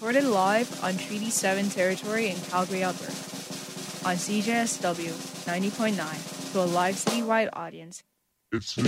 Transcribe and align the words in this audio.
recorded 0.00 0.24
live 0.24 0.82
on 0.82 0.96
Treaty 0.96 1.28
7 1.28 1.68
territory 1.68 2.30
in 2.30 2.36
Calgary, 2.48 2.82
Alberta. 2.82 3.12
On 4.08 4.16
CJSW 4.16 5.12
90.9 5.44 6.52
to 6.52 6.60
a 6.60 6.64
live 6.64 6.94
citywide 6.94 7.50
audience. 7.52 8.02
It's 8.50 8.74
the. 8.76 8.82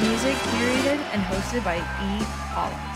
Music 0.00 0.36
curated 0.50 0.98
and 1.14 1.22
hosted 1.22 1.62
by 1.62 1.76
E. 1.78 2.24
Collins. 2.52 2.93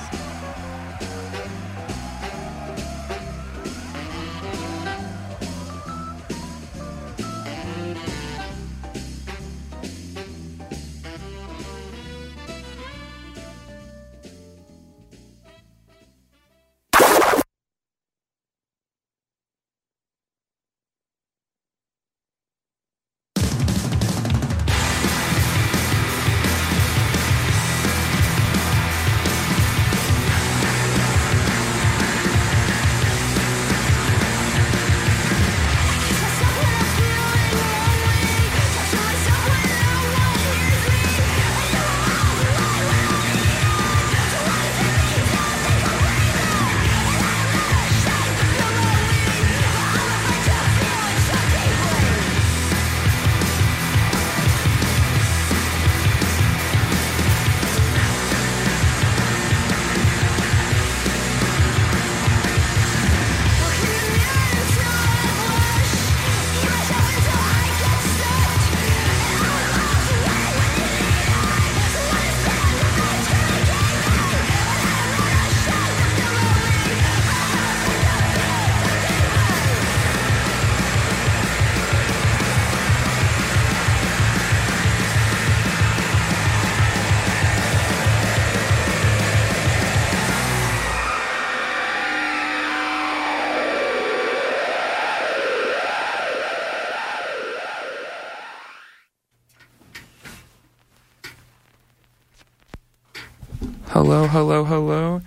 Hello, 103.91 104.27
hello, 104.27 104.65
hello, 104.65 105.23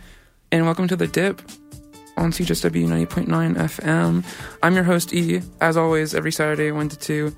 and 0.51 0.65
welcome 0.65 0.87
to 0.87 0.95
the 0.95 1.07
Dip 1.07 1.41
on 2.17 2.31
CJSW 2.31 2.87
90.9 3.07 3.55
FM. 3.55 4.23
I'm 4.61 4.75
your 4.75 4.83
host 4.83 5.13
E, 5.13 5.41
as 5.59 5.77
always, 5.77 6.13
every 6.13 6.31
Saturday, 6.31 6.71
1 6.71 6.89
to 6.89 6.97
2. 6.99 7.35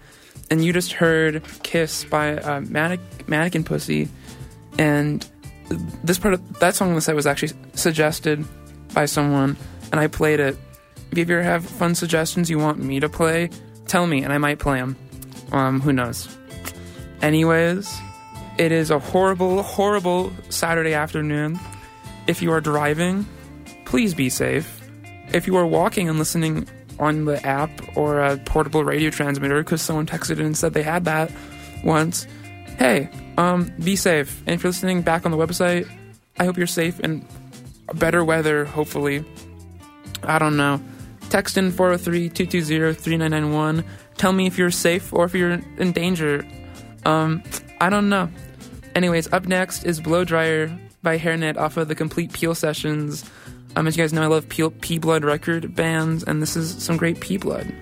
And 0.52 0.64
you 0.64 0.74
just 0.74 0.94
heard 0.94 1.42
Kiss 1.64 2.04
by 2.04 2.36
uh, 2.38 2.60
Manneq- 2.62 3.28
Mannequin 3.28 3.64
Pussy. 3.64 4.10
And 4.78 5.26
this 6.04 6.20
part 6.20 6.34
of 6.34 6.60
that 6.60 6.76
song 6.76 6.90
on 6.90 6.96
the 6.96 7.02
set 7.02 7.16
was 7.16 7.26
actually 7.26 7.54
suggested 7.74 8.46
by 8.94 9.06
someone, 9.06 9.56
and 9.92 10.00
I 10.00 10.08
played 10.08 10.40
it. 10.40 10.58
If 11.12 11.18
you 11.18 11.24
ever 11.24 11.44
have 11.44 11.66
fun 11.66 11.96
suggestions 11.96 12.50
you 12.50 12.60
want 12.60 12.80
me 12.80 13.00
to 13.00 13.08
play, 13.08 13.50
tell 13.88 14.08
me, 14.08 14.24
and 14.24 14.34
I 14.34 14.38
might 14.40 14.60
play 14.60 14.80
them. 14.80 14.98
Um, 15.52 15.80
who 15.80 15.94
knows? 15.94 16.28
Anyways, 17.22 17.96
it 18.58 18.72
is 18.72 18.92
a 18.92 19.00
horrible, 19.00 19.64
horrible 19.64 20.32
Saturday 20.50 20.94
afternoon. 20.94 21.60
If 22.28 22.42
you 22.42 22.52
are 22.52 22.62
driving, 22.62 23.26
please 23.86 24.14
be 24.14 24.30
safe. 24.30 24.82
If 25.34 25.48
you 25.48 25.56
are 25.58 25.66
walking 25.66 26.08
and 26.10 26.20
listening 26.20 26.68
on 27.00 27.26
the 27.26 27.44
app 27.46 27.72
or 27.98 28.20
a 28.20 28.38
portable 28.38 28.84
radio 28.84 29.10
transmitter, 29.10 29.64
because 29.64 29.82
someone 29.82 30.06
texted 30.06 30.40
and 30.40 30.56
said 30.56 30.74
they 30.74 30.84
had 30.84 31.06
that 31.06 31.32
once, 31.84 32.28
hey, 32.78 33.10
um, 33.38 33.72
be 33.84 33.96
safe. 33.96 34.42
And 34.46 34.56
if 34.56 34.64
you're 34.64 34.72
listening 34.72 35.02
back 35.02 35.26
on 35.26 35.32
the 35.32 35.38
website, 35.38 35.90
I 36.38 36.46
hope 36.46 36.58
you're 36.58 36.68
safe 36.68 37.00
in 37.00 37.26
better 37.94 38.24
weather, 38.24 38.66
hopefully. 38.66 39.26
I 40.24 40.40
don't 40.40 40.58
know. 40.58 40.82
Text 41.30 41.58
in 41.58 41.72
403 41.72 42.30
220 42.30 42.94
3991. 42.94 43.84
Tell 44.18 44.32
me 44.32 44.46
if 44.46 44.58
you're 44.58 44.72
safe 44.72 45.12
or 45.12 45.26
if 45.26 45.34
you're 45.34 45.60
in 45.78 45.92
danger. 45.92 46.46
Um, 47.06 47.44
I 47.82 47.90
don't 47.90 48.10
know. 48.10 48.30
Anyways, 48.96 49.32
up 49.34 49.48
next 49.48 49.86
is 49.86 50.00
Blow 50.00 50.24
Dryer 50.24 50.76
by 51.02 51.18
Hairnet 51.18 51.58
off 51.58 51.78
of 51.78 51.88
the 51.88 51.96
Complete 51.96 52.32
Peel 52.32 52.54
Sessions. 52.54 53.30
Um, 53.76 53.88
as 53.88 53.98
you 53.98 54.04
guys 54.04 54.14
know, 54.14 54.22
I 54.22 54.28
love 54.28 54.48
Peel, 54.48 54.70
P 54.70 55.00
Blood 55.00 55.24
record 55.24 55.76
bands, 55.76 56.24
and 56.24 56.42
this 56.42 56.56
is 56.56 56.84
some 56.84 56.98
great 56.98 57.20
P 57.20 57.38
Blood. 57.38 57.74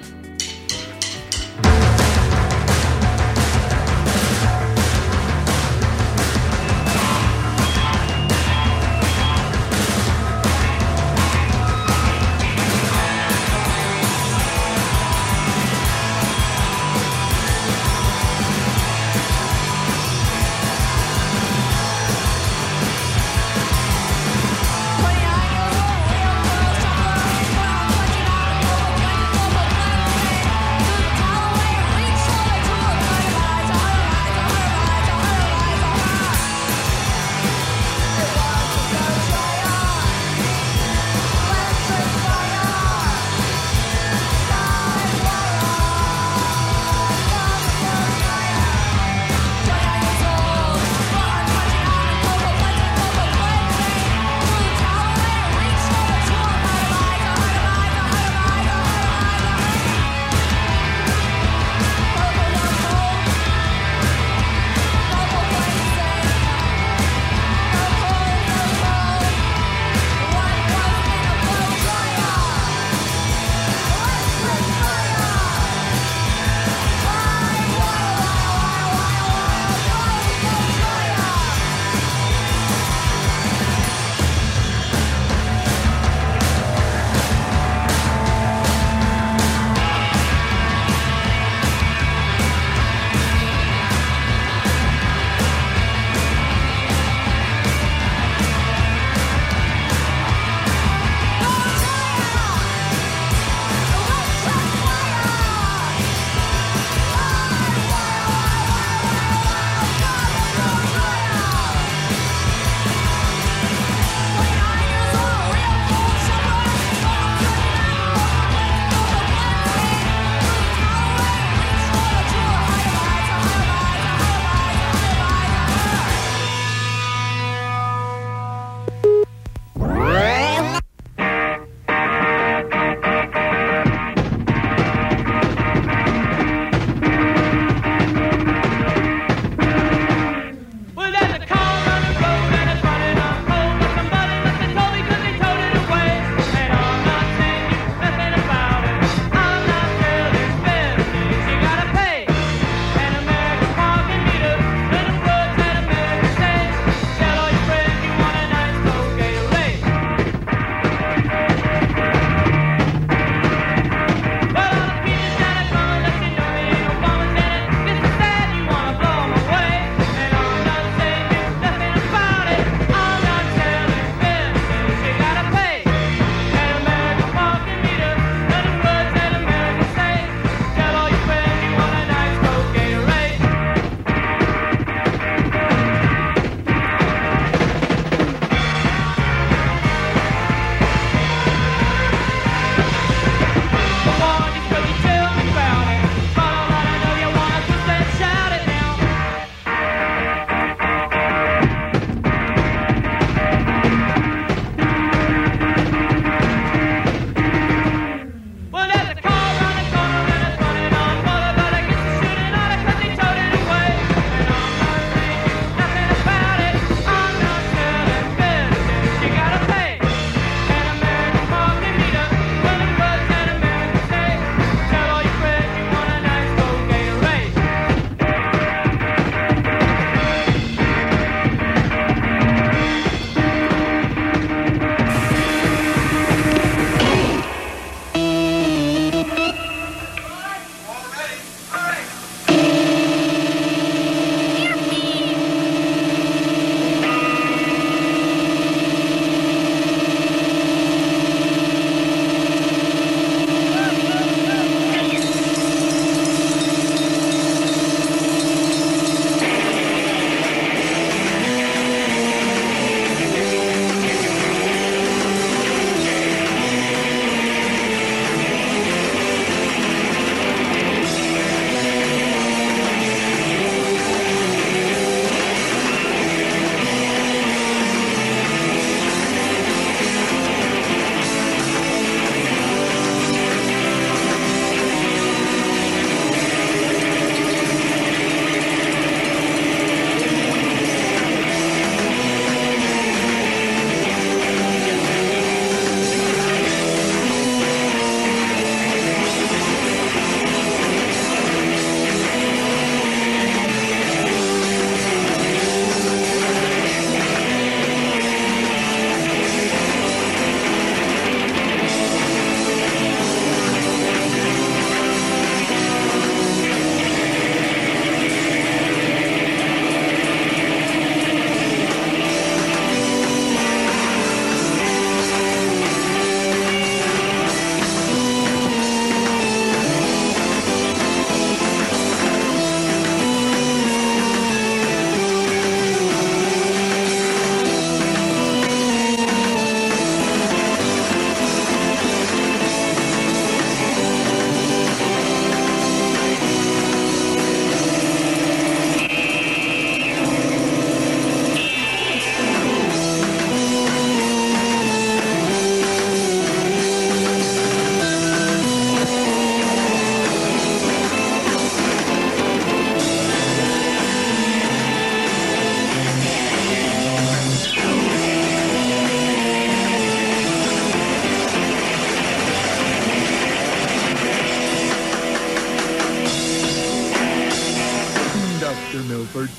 Dr. 378.91 379.03
Milford. 379.03 379.50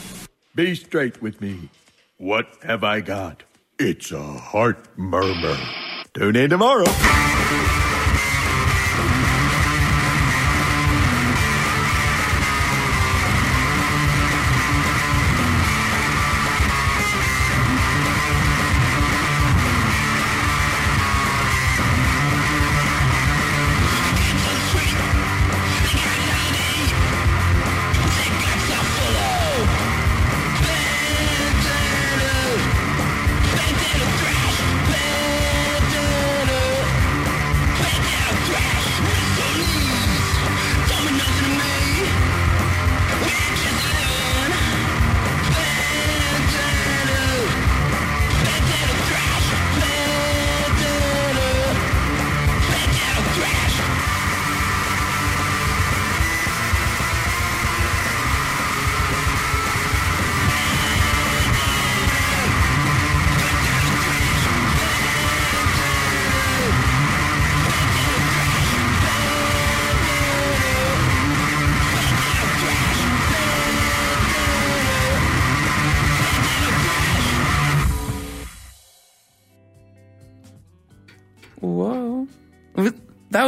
Be 0.54 0.74
straight 0.74 1.22
with 1.22 1.40
me. 1.40 1.70
What 2.18 2.48
have 2.64 2.84
I 2.84 3.00
got? 3.00 3.44
It's 3.78 4.12
a 4.12 4.22
heart 4.22 4.86
murmur. 4.98 5.56
Tune 6.12 6.36
in 6.36 6.50
tomorrow. 6.50 6.84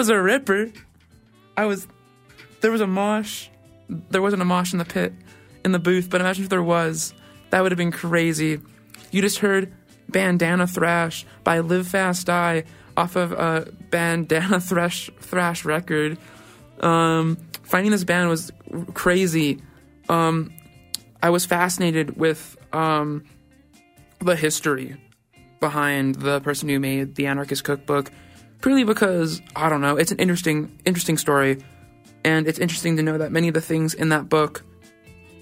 Was 0.05 0.11
a 0.11 0.21
ripper. 0.21 0.71
I 1.57 1.65
was. 1.65 1.87
There 2.61 2.71
was 2.71 2.83
a 2.83 2.87
mosh. 2.87 3.49
There 3.89 4.21
wasn't 4.21 4.43
a 4.43 4.45
mosh 4.45 4.75
in 4.75 4.79
the 4.79 4.85
pit, 4.85 5.15
in 5.65 5.73
the 5.73 5.79
booth, 5.79 6.11
but 6.11 6.21
imagine 6.21 6.45
if 6.45 6.51
there 6.51 6.63
was. 6.63 7.15
That 7.49 7.63
would 7.63 7.73
have 7.73 7.79
been 7.79 7.91
crazy. 7.91 8.61
You 9.11 9.23
just 9.23 9.39
heard 9.39 9.73
Bandana 10.11 10.67
Thrash 10.67 11.25
by 11.43 11.61
Live 11.61 11.89
Fast 11.89 12.27
Die 12.27 12.65
off 12.99 13.17
of 13.17 13.33
a 13.33 13.73
Bandana 13.89 14.61
Thrash, 14.69 15.11
Thrash 15.21 15.65
record. 15.65 16.19
Um, 16.81 17.39
finding 17.63 17.91
this 17.91 18.05
band 18.05 18.29
was 18.29 18.53
crazy. 18.93 19.63
Um, 20.11 20.53
I 21.23 21.31
was 21.31 21.47
fascinated 21.47 22.19
with 22.19 22.59
um, 22.75 23.25
the 24.19 24.37
history 24.37 24.97
behind 25.61 26.17
the 26.17 26.41
person 26.41 26.69
who 26.69 26.79
made 26.79 27.15
the 27.15 27.27
Anarchist 27.27 27.65
Cookbook, 27.65 28.11
purely 28.65 28.83
because 28.83 29.43
I 29.55 29.69
don't 29.69 29.83
know, 29.83 29.99
it's 29.99 30.11
an 30.11 30.19
interesting 30.19 30.79
interesting 30.87 31.19
story, 31.19 31.59
and 32.25 32.49
it's 32.49 32.59
interesting 32.59 32.97
to 32.97 33.03
know 33.03 33.19
that 33.19 33.31
many 33.31 33.49
of 33.49 33.55
the 33.55 33.61
things 33.61 33.93
in 33.93 34.09
that 34.09 34.31
book, 34.31 34.65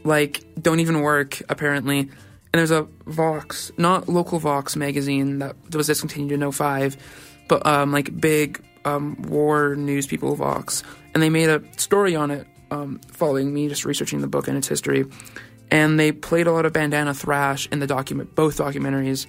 like, 0.03 0.43
don't 0.61 0.81
even 0.81 1.03
work 1.03 1.41
apparently. 1.49 2.01
And 2.01 2.59
there's 2.59 2.73
a 2.73 2.83
Vox, 3.07 3.71
not 3.79 4.09
local 4.09 4.41
Vox 4.41 4.75
magazine 4.75 5.39
that 5.39 5.55
was 5.73 5.87
discontinued 5.87 6.33
in 6.33 6.51
05, 6.51 6.97
but 7.49 7.65
um, 7.65 7.93
like 7.93 8.21
big 8.21 8.61
um, 8.85 9.15
war 9.23 9.77
news 9.77 10.09
people 10.09 10.35
Vox, 10.35 10.83
and 11.15 11.23
they 11.23 11.31
made 11.31 11.49
a 11.49 11.63
story 11.77 12.17
on 12.17 12.33
it 12.33 12.49
um, 12.73 12.99
following 13.07 13.55
me 13.55 13.69
just 13.69 13.85
researching 13.85 14.21
the 14.21 14.27
book 14.27 14.49
and 14.49 14.59
its 14.59 14.67
history. 14.67 15.05
And 15.71 15.99
they 15.99 16.11
played 16.11 16.49
a 16.49 16.53
lot 16.53 16.67
of 16.67 16.73
bandana 16.73 17.15
thrash 17.15 17.69
in 17.71 17.79
the 17.79 17.87
document, 17.87 18.35
both 18.35 18.59
documentaries. 18.59 19.27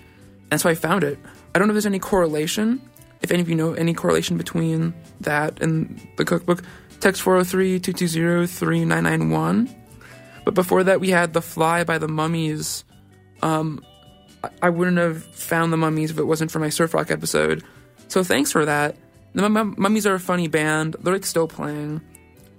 And 0.50 0.60
so 0.60 0.68
I 0.68 0.74
found 0.74 1.04
it. 1.04 1.20
I 1.54 1.60
don't 1.60 1.68
know 1.68 1.74
if 1.74 1.76
there's 1.76 1.86
any 1.86 2.00
correlation. 2.00 2.82
If 3.24 3.32
any 3.32 3.42
of 3.42 3.50
you 3.50 3.56
know 3.56 3.74
any 3.74 3.94
correlation 3.94 4.38
between 4.38 4.94
that 5.22 5.62
and 5.62 6.00
the 6.18 6.25
cookbook, 6.25 6.62
text 7.00 7.22
403 7.22 7.80
220 7.80 8.48
3991. 8.48 9.75
But 10.46 10.53
before 10.53 10.84
that, 10.84 11.00
we 11.00 11.10
had 11.10 11.34
The 11.34 11.42
Fly 11.42 11.84
by 11.86 11.98
the 11.98 12.08
Mummies. 12.10 12.84
Um, 13.42 13.84
I- 14.62 14.70
wouldn't 14.70 14.98
have 14.98 15.24
found 15.24 15.72
the 15.72 15.77
Mummies 15.77 16.12
if 16.12 16.20
it 16.20 16.25
wasn't 16.25 16.51
for 16.51 16.60
my 16.60 16.70
surf 16.70 16.94
rock 16.94 17.12
episode. 17.12 17.63
So 18.10 18.24
thanks 18.24 18.51
for 18.51 18.65
that. 18.65 18.98
The 19.34 19.48
Mum- 19.50 19.75
Mummies 19.77 20.06
are 20.06 20.15
a 20.15 20.20
funny 20.20 20.48
band. 20.50 20.98
They're 21.01 21.13
like 21.13 21.25
still 21.25 21.48
playing. 21.48 22.01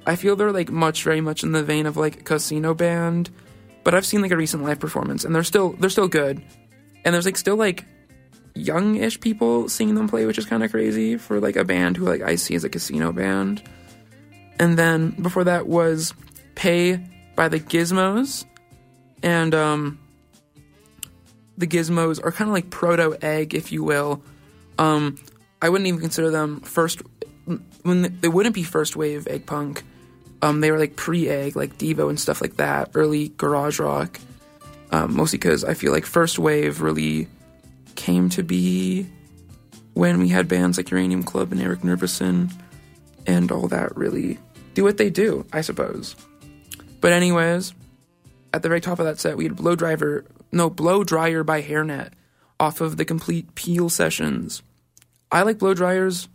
I 0.07 0.17
feel 0.17 0.35
they're 0.35 0.51
like 0.53 0.71
much, 0.71 1.05
very 1.05 1.21
much 1.21 1.43
in 1.43 1.53
the 1.53 1.63
vein 1.63 1.85
of 1.87 1.97
like 1.99 2.25
Casino 2.25 2.75
Band. 2.75 3.31
But 3.85 3.95
I've 3.95 4.07
seen 4.07 4.23
like 4.23 4.31
a 4.33 4.37
recent 4.37 4.63
live 4.65 4.81
performance, 4.81 5.25
and 5.25 5.35
they're 5.35 5.45
still 5.45 5.73
they're 5.79 5.91
still 5.91 6.09
good 6.09 6.43
and 7.05 7.15
there's 7.15 7.27
like 7.27 7.37
still 7.37 7.57
like 7.57 7.85
young-ish 8.55 9.21
people 9.21 9.69
seeing 9.69 9.95
them 9.95 10.09
play, 10.09 10.27
which 10.27 10.39
is 10.39 10.47
kind 10.47 10.63
of 10.63 10.71
crazy 10.71 11.17
for 11.17 11.41
like 11.41 11.57
a 11.57 11.65
band 11.65 11.97
who 11.97 12.05
like 12.05 12.23
I 12.23 12.37
see 12.37 12.55
as 12.55 12.65
a 12.65 12.69
casino 12.69 13.13
band. 13.13 13.63
And 14.59 14.79
then 14.79 15.11
before 15.11 15.45
that 15.45 15.67
was 15.67 16.15
Pay 16.55 17.01
by 17.35 17.49
the 17.49 17.59
Gizmos, 17.59 18.45
and 19.23 19.55
um, 19.55 19.99
the 21.59 21.67
Gizmos 21.67 22.25
are 22.25 22.31
kind 22.31 22.49
of 22.49 22.55
like 22.55 22.71
proto 22.71 23.17
egg, 23.21 23.55
if 23.55 23.73
you 23.73 23.83
will. 23.83 24.23
Um, 24.79 25.19
I 25.61 25.69
wouldn't 25.69 25.89
even 25.89 26.01
consider 26.01 26.31
them 26.31 26.61
first 26.61 27.03
when 27.83 28.19
they 28.21 28.29
wouldn't 28.29 28.55
be 28.55 28.63
first 28.63 28.97
wave 28.97 29.27
egg 29.27 29.47
punk. 29.47 29.83
Um, 30.43 30.61
they 30.61 30.71
were 30.71 30.79
like 30.79 30.95
pre-egg, 30.95 31.57
like 31.57 31.79
Devo 31.79 32.09
and 32.09 32.21
stuff 32.21 32.41
like 32.41 32.57
that, 32.57 32.91
early 32.95 33.29
garage 33.29 33.81
rock 33.81 34.21
um, 34.95 35.17
mostly 35.17 35.39
because 35.39 35.65
I 35.65 35.75
feel 35.75 35.93
like 35.93 36.07
first 36.07 36.39
wave 36.39 36.81
really 36.81 37.27
came 37.97 38.29
to 38.31 38.43
be 38.43 39.07
when 39.95 40.19
we 40.19 40.29
had 40.29 40.49
bands 40.49 40.77
like 40.77 40.91
Uranium 40.91 41.23
Club 41.23 41.53
and 41.53 41.61
Eric 41.61 41.81
Nervison 41.81 42.53
and 43.27 43.51
all 43.51 43.69
that 43.69 43.97
really 43.97 44.39
do 44.75 44.83
what 44.85 44.97
they 44.97 45.11
do, 45.11 45.47
I 45.53 45.61
suppose. 45.61 46.17
But 47.01 47.13
anyways, 47.13 47.75
at 48.53 48.63
the 48.63 48.69
very 48.69 48.81
top 48.81 48.99
of 48.99 49.07
that 49.07 49.19
set, 49.19 49.37
we 49.37 49.45
had 49.45 49.57
Blow 49.57 49.77
Driver, 49.77 50.25
no, 50.53 50.69
Blow 50.71 51.05
Dryer 51.05 51.45
by 51.45 51.63
Hairnet 51.63 52.11
off 52.59 52.81
of 52.81 52.97
the 52.97 53.05
Complete 53.05 53.55
Peel 53.55 53.89
sessions. 53.89 54.63
I 55.31 55.43
like 55.43 55.59
blow 55.59 55.75
dryers, 55.75 56.29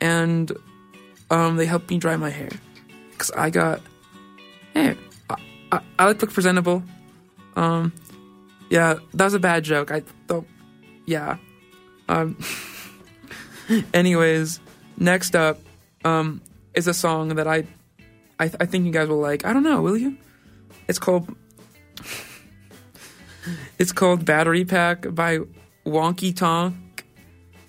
and 0.00 0.52
um, 1.30 1.56
they 1.56 1.66
help 1.66 1.88
me 1.88 1.98
dry 1.98 2.16
my 2.16 2.30
hair 2.30 2.50
because 3.12 3.30
I 3.30 3.48
got, 3.50 3.80
hey, 4.74 4.96
I, 5.30 5.36
I, 5.72 5.80
I 5.98 6.04
like 6.06 6.20
look 6.20 6.32
presentable. 6.32 6.82
Um, 7.56 7.92
yeah, 8.68 8.98
that 9.14 9.24
was 9.24 9.34
a 9.34 9.38
bad 9.38 9.64
joke. 9.64 9.90
I 9.90 10.02
don't. 10.26 10.46
Yeah. 11.06 11.38
Um. 12.08 12.36
anyways, 13.94 14.60
next 14.98 15.34
up, 15.34 15.60
um, 16.04 16.40
is 16.74 16.86
a 16.86 16.94
song 16.94 17.28
that 17.36 17.46
I, 17.46 17.66
I, 18.38 18.50
I 18.60 18.66
think 18.66 18.86
you 18.86 18.92
guys 18.92 19.08
will 19.08 19.18
like. 19.18 19.44
I 19.44 19.52
don't 19.52 19.62
know, 19.62 19.82
will 19.82 19.96
you? 19.96 20.16
It's 20.88 20.98
called. 20.98 21.34
it's 23.78 23.92
called 23.92 24.24
Battery 24.24 24.64
Pack 24.64 25.14
by 25.14 25.40
Wonky 25.84 26.36
Tonk. 26.36 27.04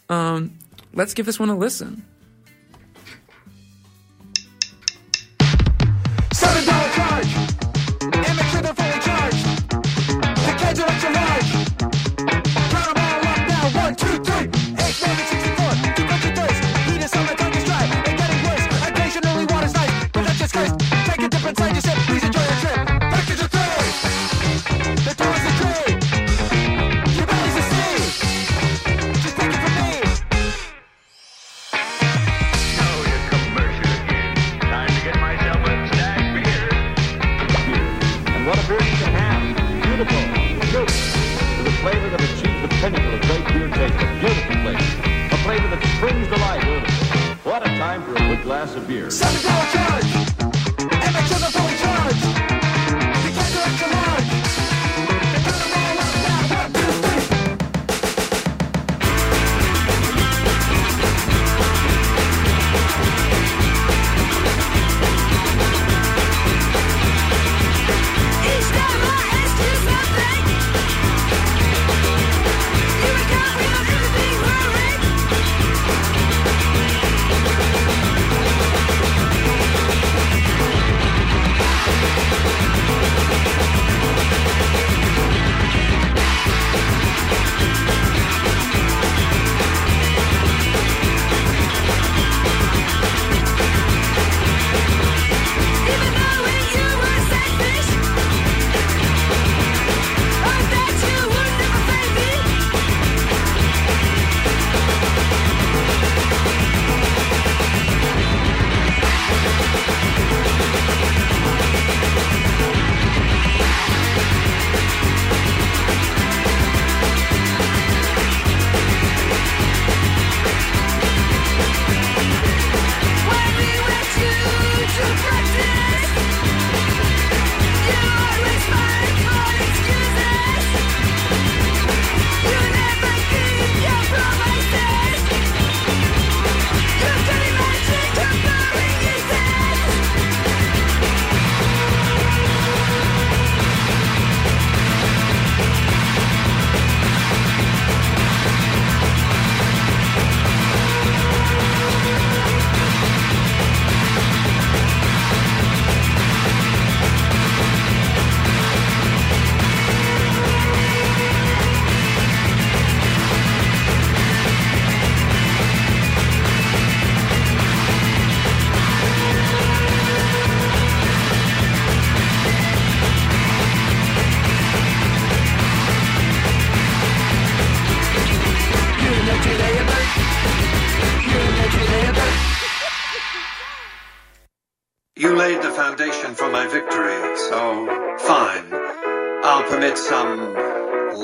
Um, 0.10 0.58
let's 0.94 1.14
give 1.14 1.26
this 1.26 1.40
one 1.40 1.50
a 1.50 1.58
listen. 1.58 2.07
A 21.86 22.20
dip 22.20 22.27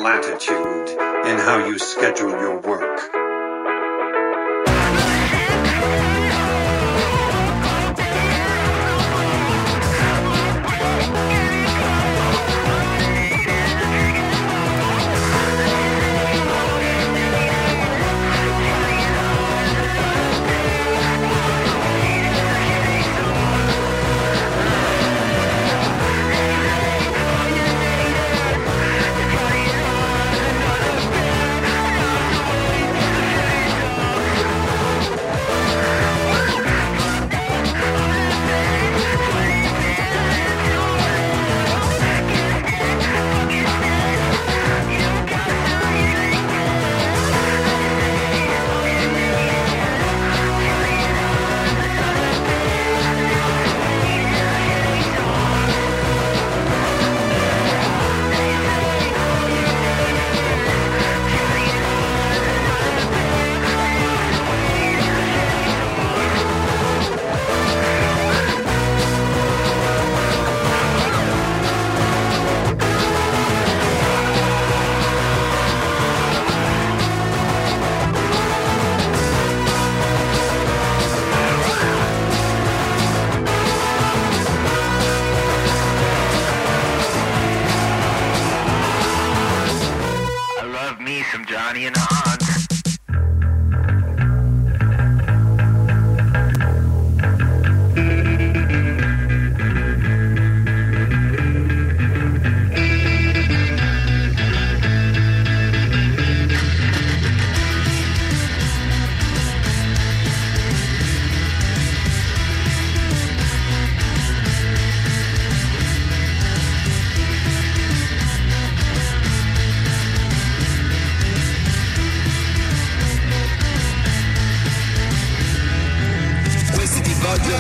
latitude 0.04 0.90
in 1.30 1.38
how 1.38 1.66
you 1.66 1.80
schedule 1.80 2.30
your 2.32 2.60
work. 2.60 2.73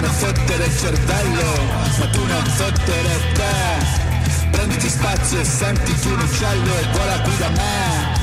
Vogliono 0.03 0.11
fottere 0.11 0.65
il 0.65 0.77
cervello, 0.77 1.53
ma 1.97 2.07
tu 2.07 2.25
non 2.25 2.45
fottere 2.45 3.31
te. 3.33 4.51
Prenditi 4.51 4.89
spazio 4.89 5.39
e 5.39 5.45
sentiti 5.45 6.07
un 6.09 6.19
uccello 6.19 6.77
e 6.77 6.87
vola 6.91 7.21
qui 7.21 7.37
da 7.37 7.49
me. 7.49 8.21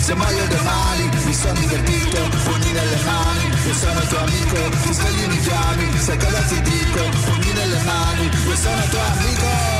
Se 0.00 0.14
muoio 0.14 0.46
domani 0.48 1.08
mi 1.24 1.34
sono 1.34 1.52
divertito, 1.52 2.20
pugni 2.44 2.72
nelle 2.72 2.98
mani, 3.04 3.52
io 3.66 3.74
sono 3.74 4.00
tuo 4.00 4.18
amico, 4.18 4.56
ti 4.82 4.92
svegli 4.92 5.26
mi 5.26 5.40
chiami, 5.40 5.98
sai 5.98 6.18
cosa 6.18 6.40
ti 6.40 6.60
dico, 6.62 7.02
pugni 7.24 7.52
nelle 7.52 7.80
mani, 7.84 8.24
io 8.24 8.56
sono 8.56 8.82
tuo 8.88 9.00
amico. 9.00 9.79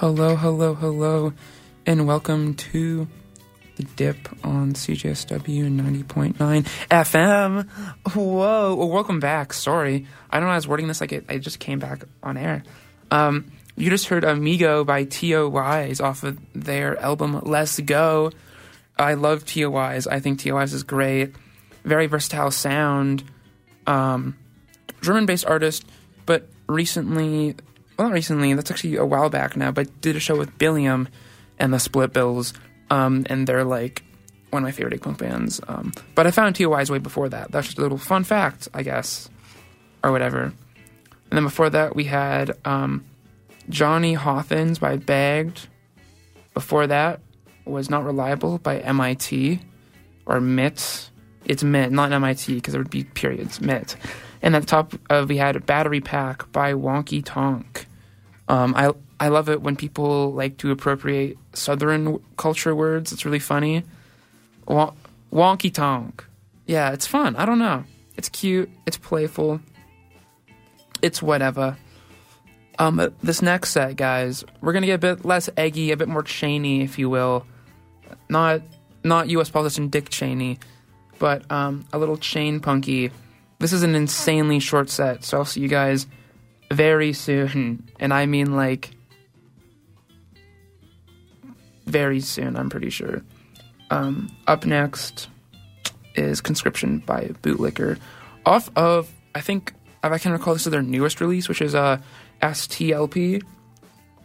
Hello, 0.00 0.34
hello, 0.34 0.72
hello, 0.72 1.34
and 1.84 2.06
welcome 2.06 2.54
to 2.54 3.06
the 3.76 3.82
dip 3.82 4.16
on 4.42 4.72
CJSW 4.72 5.70
90.9 5.70 6.36
FM. 6.88 7.68
Whoa, 8.14 8.74
well, 8.76 8.88
welcome 8.88 9.20
back. 9.20 9.52
Sorry, 9.52 10.06
I 10.30 10.40
don't 10.40 10.46
know. 10.46 10.52
I 10.52 10.54
was 10.54 10.66
wording 10.66 10.88
this 10.88 11.02
like 11.02 11.12
it, 11.12 11.26
I 11.28 11.36
just 11.36 11.58
came 11.58 11.78
back 11.80 12.04
on 12.22 12.38
air. 12.38 12.62
Um, 13.10 13.52
you 13.76 13.90
just 13.90 14.06
heard 14.06 14.24
Amigo 14.24 14.84
by 14.84 15.04
Teo 15.04 15.50
Wise 15.50 16.00
off 16.00 16.22
of 16.22 16.38
their 16.54 16.98
album 16.98 17.38
Let's 17.42 17.78
Go. 17.78 18.32
I 18.98 19.12
love 19.12 19.44
Teo 19.44 19.68
Wise. 19.68 20.06
I 20.06 20.18
think 20.18 20.38
Teo 20.38 20.54
Wise 20.54 20.72
is 20.72 20.82
great. 20.82 21.34
Very 21.84 22.06
versatile 22.06 22.52
sound. 22.52 23.22
Um, 23.86 24.38
German 25.02 25.26
based 25.26 25.44
artist, 25.44 25.84
but 26.24 26.48
recently, 26.68 27.54
well, 28.00 28.08
not 28.08 28.14
recently, 28.14 28.54
that's 28.54 28.70
actually 28.70 28.96
a 28.96 29.04
while 29.04 29.28
back 29.28 29.58
now, 29.58 29.70
but 29.70 30.00
did 30.00 30.16
a 30.16 30.20
show 30.20 30.34
with 30.34 30.56
Billiam 30.56 31.06
and 31.58 31.70
the 31.70 31.78
Split 31.78 32.14
Bills. 32.14 32.54
Um, 32.88 33.26
and 33.28 33.46
they're 33.46 33.62
like 33.62 34.02
one 34.48 34.62
of 34.62 34.66
my 34.66 34.72
favorite 34.72 35.02
punk 35.02 35.18
bands. 35.18 35.60
Um, 35.68 35.92
but 36.14 36.26
I 36.26 36.30
found 36.30 36.56
Teo 36.56 36.70
Wise 36.70 36.90
way 36.90 36.96
before 36.96 37.28
that. 37.28 37.52
That's 37.52 37.66
just 37.66 37.78
a 37.78 37.82
little 37.82 37.98
fun 37.98 38.24
fact, 38.24 38.68
I 38.72 38.84
guess, 38.84 39.28
or 40.02 40.12
whatever. 40.12 40.44
And 40.44 40.54
then 41.30 41.44
before 41.44 41.68
that, 41.68 41.94
we 41.94 42.04
had 42.04 42.56
um, 42.64 43.04
Johnny 43.68 44.14
Hawthins 44.14 44.78
by 44.78 44.96
Bagged. 44.96 45.68
Before 46.54 46.86
that 46.86 47.20
was 47.66 47.90
Not 47.90 48.06
Reliable 48.06 48.56
by 48.56 48.78
MIT 48.78 49.60
or 50.24 50.38
MIT. 50.38 51.10
It's 51.44 51.62
MIT, 51.62 51.92
not 51.92 52.12
MIT, 52.12 52.54
because 52.54 52.72
there 52.72 52.80
would 52.80 52.88
be 52.88 53.04
periods. 53.04 53.60
MIT. 53.60 53.96
And 54.40 54.56
at 54.56 54.62
the 54.62 54.66
top, 54.66 54.94
uh, 55.10 55.26
we 55.28 55.36
had 55.36 55.66
Battery 55.66 56.00
Pack 56.00 56.50
by 56.50 56.72
Wonky 56.72 57.22
Tonk. 57.22 57.86
Um, 58.50 58.74
I 58.76 58.92
I 59.20 59.28
love 59.28 59.48
it 59.48 59.62
when 59.62 59.76
people 59.76 60.32
like 60.32 60.56
to 60.58 60.72
appropriate 60.72 61.38
Southern 61.52 62.18
culture 62.36 62.74
words. 62.74 63.12
It's 63.12 63.24
really 63.24 63.38
funny. 63.38 63.84
Won- 64.66 64.96
wonky 65.32 65.72
tonk. 65.72 66.24
Yeah, 66.66 66.90
it's 66.90 67.06
fun. 67.06 67.36
I 67.36 67.46
don't 67.46 67.60
know. 67.60 67.84
It's 68.16 68.28
cute. 68.28 68.68
It's 68.86 68.96
playful. 68.96 69.60
It's 71.00 71.22
whatever. 71.22 71.76
Um, 72.80 72.98
uh, 72.98 73.10
this 73.22 73.40
next 73.40 73.70
set, 73.70 73.94
guys, 73.94 74.44
we're 74.60 74.72
gonna 74.72 74.86
get 74.86 74.94
a 74.94 75.14
bit 75.14 75.24
less 75.24 75.48
eggy, 75.56 75.92
a 75.92 75.96
bit 75.96 76.08
more 76.08 76.24
Cheney, 76.24 76.82
if 76.82 76.98
you 76.98 77.08
will. 77.08 77.46
Not 78.28 78.62
not 79.04 79.28
U.S. 79.28 79.48
politician 79.48 79.90
Dick 79.90 80.08
Cheney, 80.08 80.58
but 81.20 81.48
um, 81.52 81.84
a 81.92 81.98
little 81.98 82.16
chain 82.16 82.58
punky. 82.58 83.12
This 83.60 83.72
is 83.72 83.84
an 83.84 83.94
insanely 83.94 84.58
short 84.58 84.90
set, 84.90 85.22
so 85.22 85.38
I'll 85.38 85.44
see 85.44 85.60
you 85.60 85.68
guys 85.68 86.08
very 86.72 87.12
soon, 87.12 87.88
and 87.98 88.12
I 88.12 88.26
mean 88.26 88.56
like 88.56 88.90
very 91.86 92.20
soon. 92.20 92.56
I'm 92.56 92.70
pretty 92.70 92.90
sure. 92.90 93.22
Um, 93.90 94.30
up 94.46 94.64
next 94.64 95.28
is 96.14 96.40
Conscription 96.40 96.98
by 96.98 97.24
Bootlicker, 97.42 97.98
off 98.46 98.70
of 98.76 99.12
I 99.34 99.40
think 99.40 99.72
if 100.02 100.12
I 100.12 100.18
can 100.18 100.32
recall 100.32 100.54
this 100.54 100.66
is 100.66 100.72
their 100.72 100.82
newest 100.82 101.20
release, 101.20 101.48
which 101.48 101.60
is 101.60 101.74
uh, 101.74 101.98
STLP. 102.42 103.42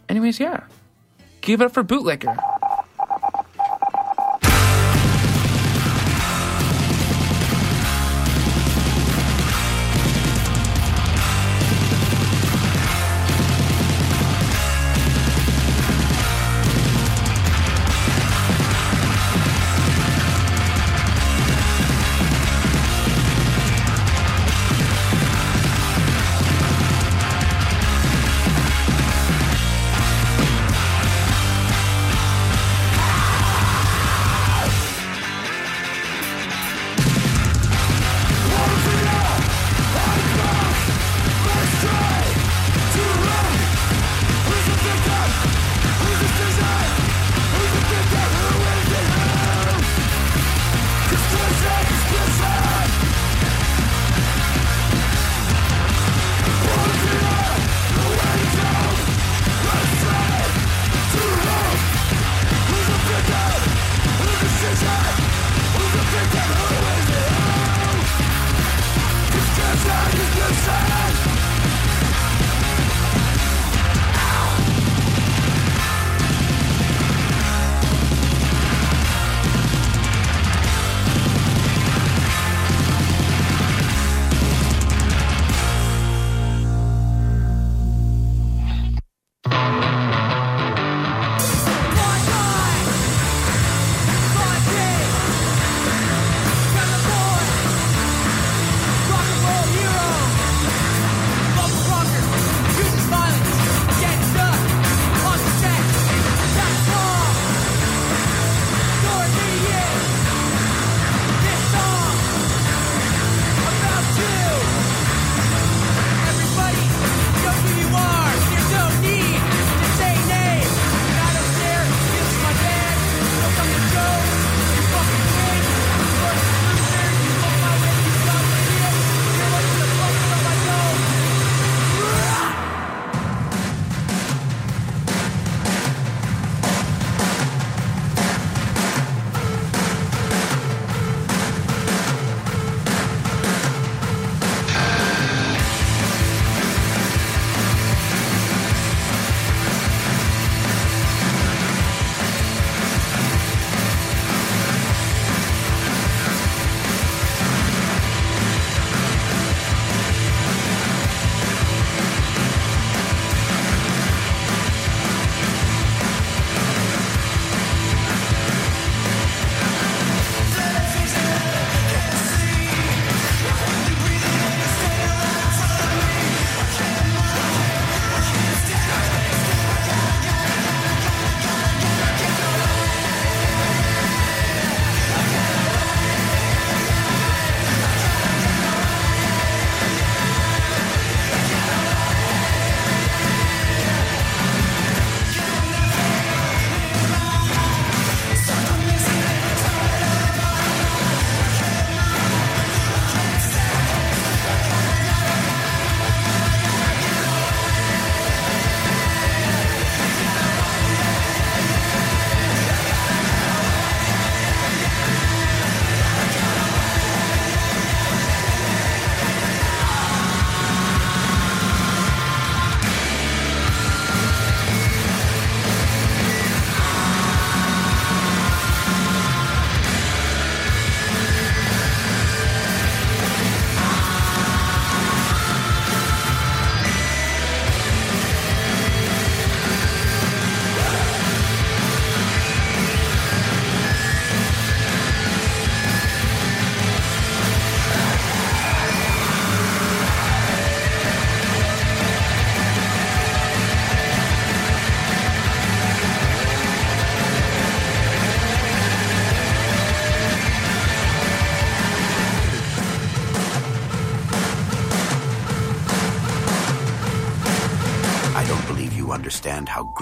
Anyways, 0.08 0.40
yeah, 0.40 0.64
give 1.40 1.60
it 1.60 1.64
up 1.64 1.72
for 1.72 1.84
Bootlicker. 1.84 2.55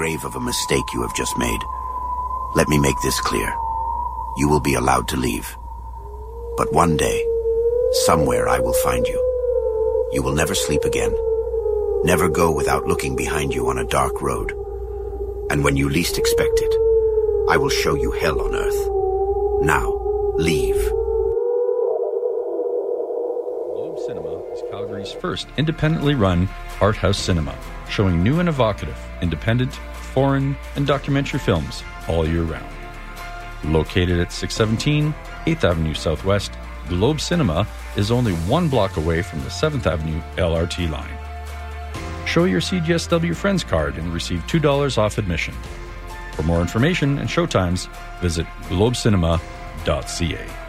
Grave 0.04 0.26
of 0.26 0.36
a 0.36 0.40
mistake 0.40 0.92
you 0.92 1.00
have 1.00 1.14
just 1.14 1.38
made. 1.38 1.60
Let 2.54 2.68
me 2.68 2.78
make 2.78 3.00
this 3.02 3.18
clear. 3.20 3.50
You 4.36 4.50
will 4.50 4.60
be 4.60 4.74
allowed 4.74 5.08
to 5.08 5.16
leave. 5.16 5.56
But 6.58 6.74
one 6.74 6.98
day, 6.98 7.24
somewhere 8.04 8.46
I 8.46 8.58
will 8.58 8.74
find 8.74 9.06
you. 9.06 9.18
You 10.12 10.22
will 10.22 10.34
never 10.34 10.54
sleep 10.54 10.84
again. 10.84 11.14
Never 12.04 12.28
go 12.28 12.52
without 12.52 12.86
looking 12.86 13.16
behind 13.16 13.54
you 13.54 13.68
on 13.68 13.78
a 13.78 13.86
dark 13.98 14.20
road. 14.20 14.52
And 15.50 15.64
when 15.64 15.78
you 15.78 15.88
least 15.88 16.18
expect 16.18 16.60
it, 16.60 16.74
I 17.48 17.56
will 17.56 17.70
show 17.70 17.94
you 17.94 18.10
hell 18.10 18.42
on 18.42 18.54
earth. 18.54 18.80
Now, 19.64 19.86
leave. 20.36 20.82
Globe 23.72 23.98
Cinema 24.06 24.42
is 24.52 24.62
Calgary's 24.70 25.12
first 25.12 25.46
independently 25.56 26.14
run 26.14 26.46
art 26.82 26.96
house 26.96 27.16
cinema, 27.16 27.56
showing 27.88 28.22
new 28.22 28.38
and 28.38 28.50
evocative, 28.50 28.98
independent, 29.22 29.80
foreign, 30.14 30.56
and 30.76 30.86
documentary 30.86 31.40
films 31.40 31.82
all 32.08 32.26
year 32.26 32.44
round. 32.44 32.72
Located 33.64 34.20
at 34.20 34.32
617 34.32 35.12
8th 35.46 35.64
Avenue 35.64 35.94
Southwest, 35.94 36.52
Globe 36.88 37.20
Cinema 37.20 37.66
is 37.96 38.10
only 38.10 38.32
one 38.46 38.68
block 38.68 38.96
away 38.96 39.22
from 39.22 39.40
the 39.40 39.48
7th 39.48 39.86
Avenue 39.86 40.20
LRT 40.36 40.90
line. 40.90 41.18
Show 42.26 42.44
your 42.44 42.60
CJSW 42.60 43.34
Friends 43.34 43.64
card 43.64 43.96
and 43.96 44.12
receive 44.12 44.40
$2 44.46 44.98
off 44.98 45.18
admission. 45.18 45.54
For 46.34 46.42
more 46.42 46.60
information 46.60 47.18
and 47.18 47.28
showtimes, 47.28 47.88
visit 48.20 48.46
globecinema.ca. 48.68 50.63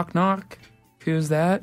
Knock, 0.00 0.14
knock. 0.14 0.58
Who's 1.00 1.28
that? 1.28 1.62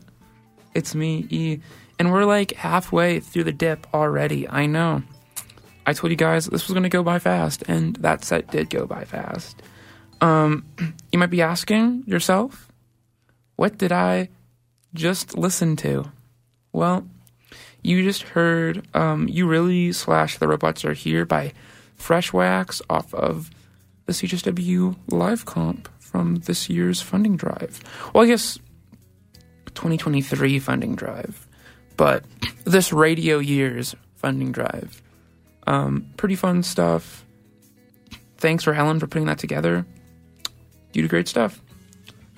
It's 0.76 0.93
me, 0.93 1.26
E. 1.32 1.58
And 1.97 2.12
we're 2.12 2.23
like 2.23 2.52
halfway 2.52 3.19
through 3.19 3.45
the 3.45 3.52
dip 3.52 3.88
already. 3.95 4.47
I 4.47 4.67
know. 4.67 5.02
I 5.88 5.93
told 5.93 6.12
you 6.12 6.17
guys 6.17 6.45
this 6.45 6.67
was 6.67 6.73
going 6.73 6.84
to 6.84 6.89
go 6.89 7.02
by 7.02 7.17
fast, 7.17 7.63
and 7.67 7.95
that 7.95 8.23
set 8.23 8.52
did 8.52 8.69
go 8.69 8.86
by 8.86 9.06
fast. 9.06 9.63
Um, 10.21 10.65
you 11.12 11.17
might 11.17 11.32
be 11.32 11.41
asking 11.41 12.04
yourself, 12.06 12.71
what 13.56 13.80
did 13.80 13.91
I 13.91 14.30
just 14.93 15.36
listen 15.36 15.76
to? 15.78 16.12
Well, 16.71 17.08
you 17.82 18.04
just 18.04 18.21
heard 18.21 18.88
um, 18.93 19.28
You 19.28 19.47
Really 19.47 19.93
slash 19.93 20.38
The 20.38 20.47
Robots 20.47 20.86
Are 20.86 20.93
Here 20.93 21.26
by 21.26 21.54
Fresh 21.95 22.34
Wax 22.34 22.84
off 22.88 23.12
of 23.15 23.50
the 24.06 24.13
CJSW 24.13 24.95
live 25.10 25.45
comp 25.45 25.89
from 26.08 26.36
this 26.38 26.70
year's 26.70 27.02
funding 27.02 27.36
drive. 27.36 27.80
Well, 28.13 28.24
I 28.24 28.28
guess 28.28 28.58
2023 29.76 30.60
funding 30.60 30.96
drive, 30.96 31.48
but 31.98 32.24
this 32.63 32.93
radio 32.93 33.39
year's 33.39 33.96
funding 34.15 34.52
drive. 34.52 35.02
Um, 35.67 36.08
pretty 36.17 36.36
fun 36.36 36.63
stuff. 36.63 37.26
Thanks 38.38 38.63
for 38.63 38.74
Helen 38.74 39.00
for 39.00 39.08
putting 39.08 39.28
that 39.28 39.38
together. 39.39 39.86
You 40.93 41.02
do 41.02 41.08
great 41.08 41.28
stuff. 41.28 41.62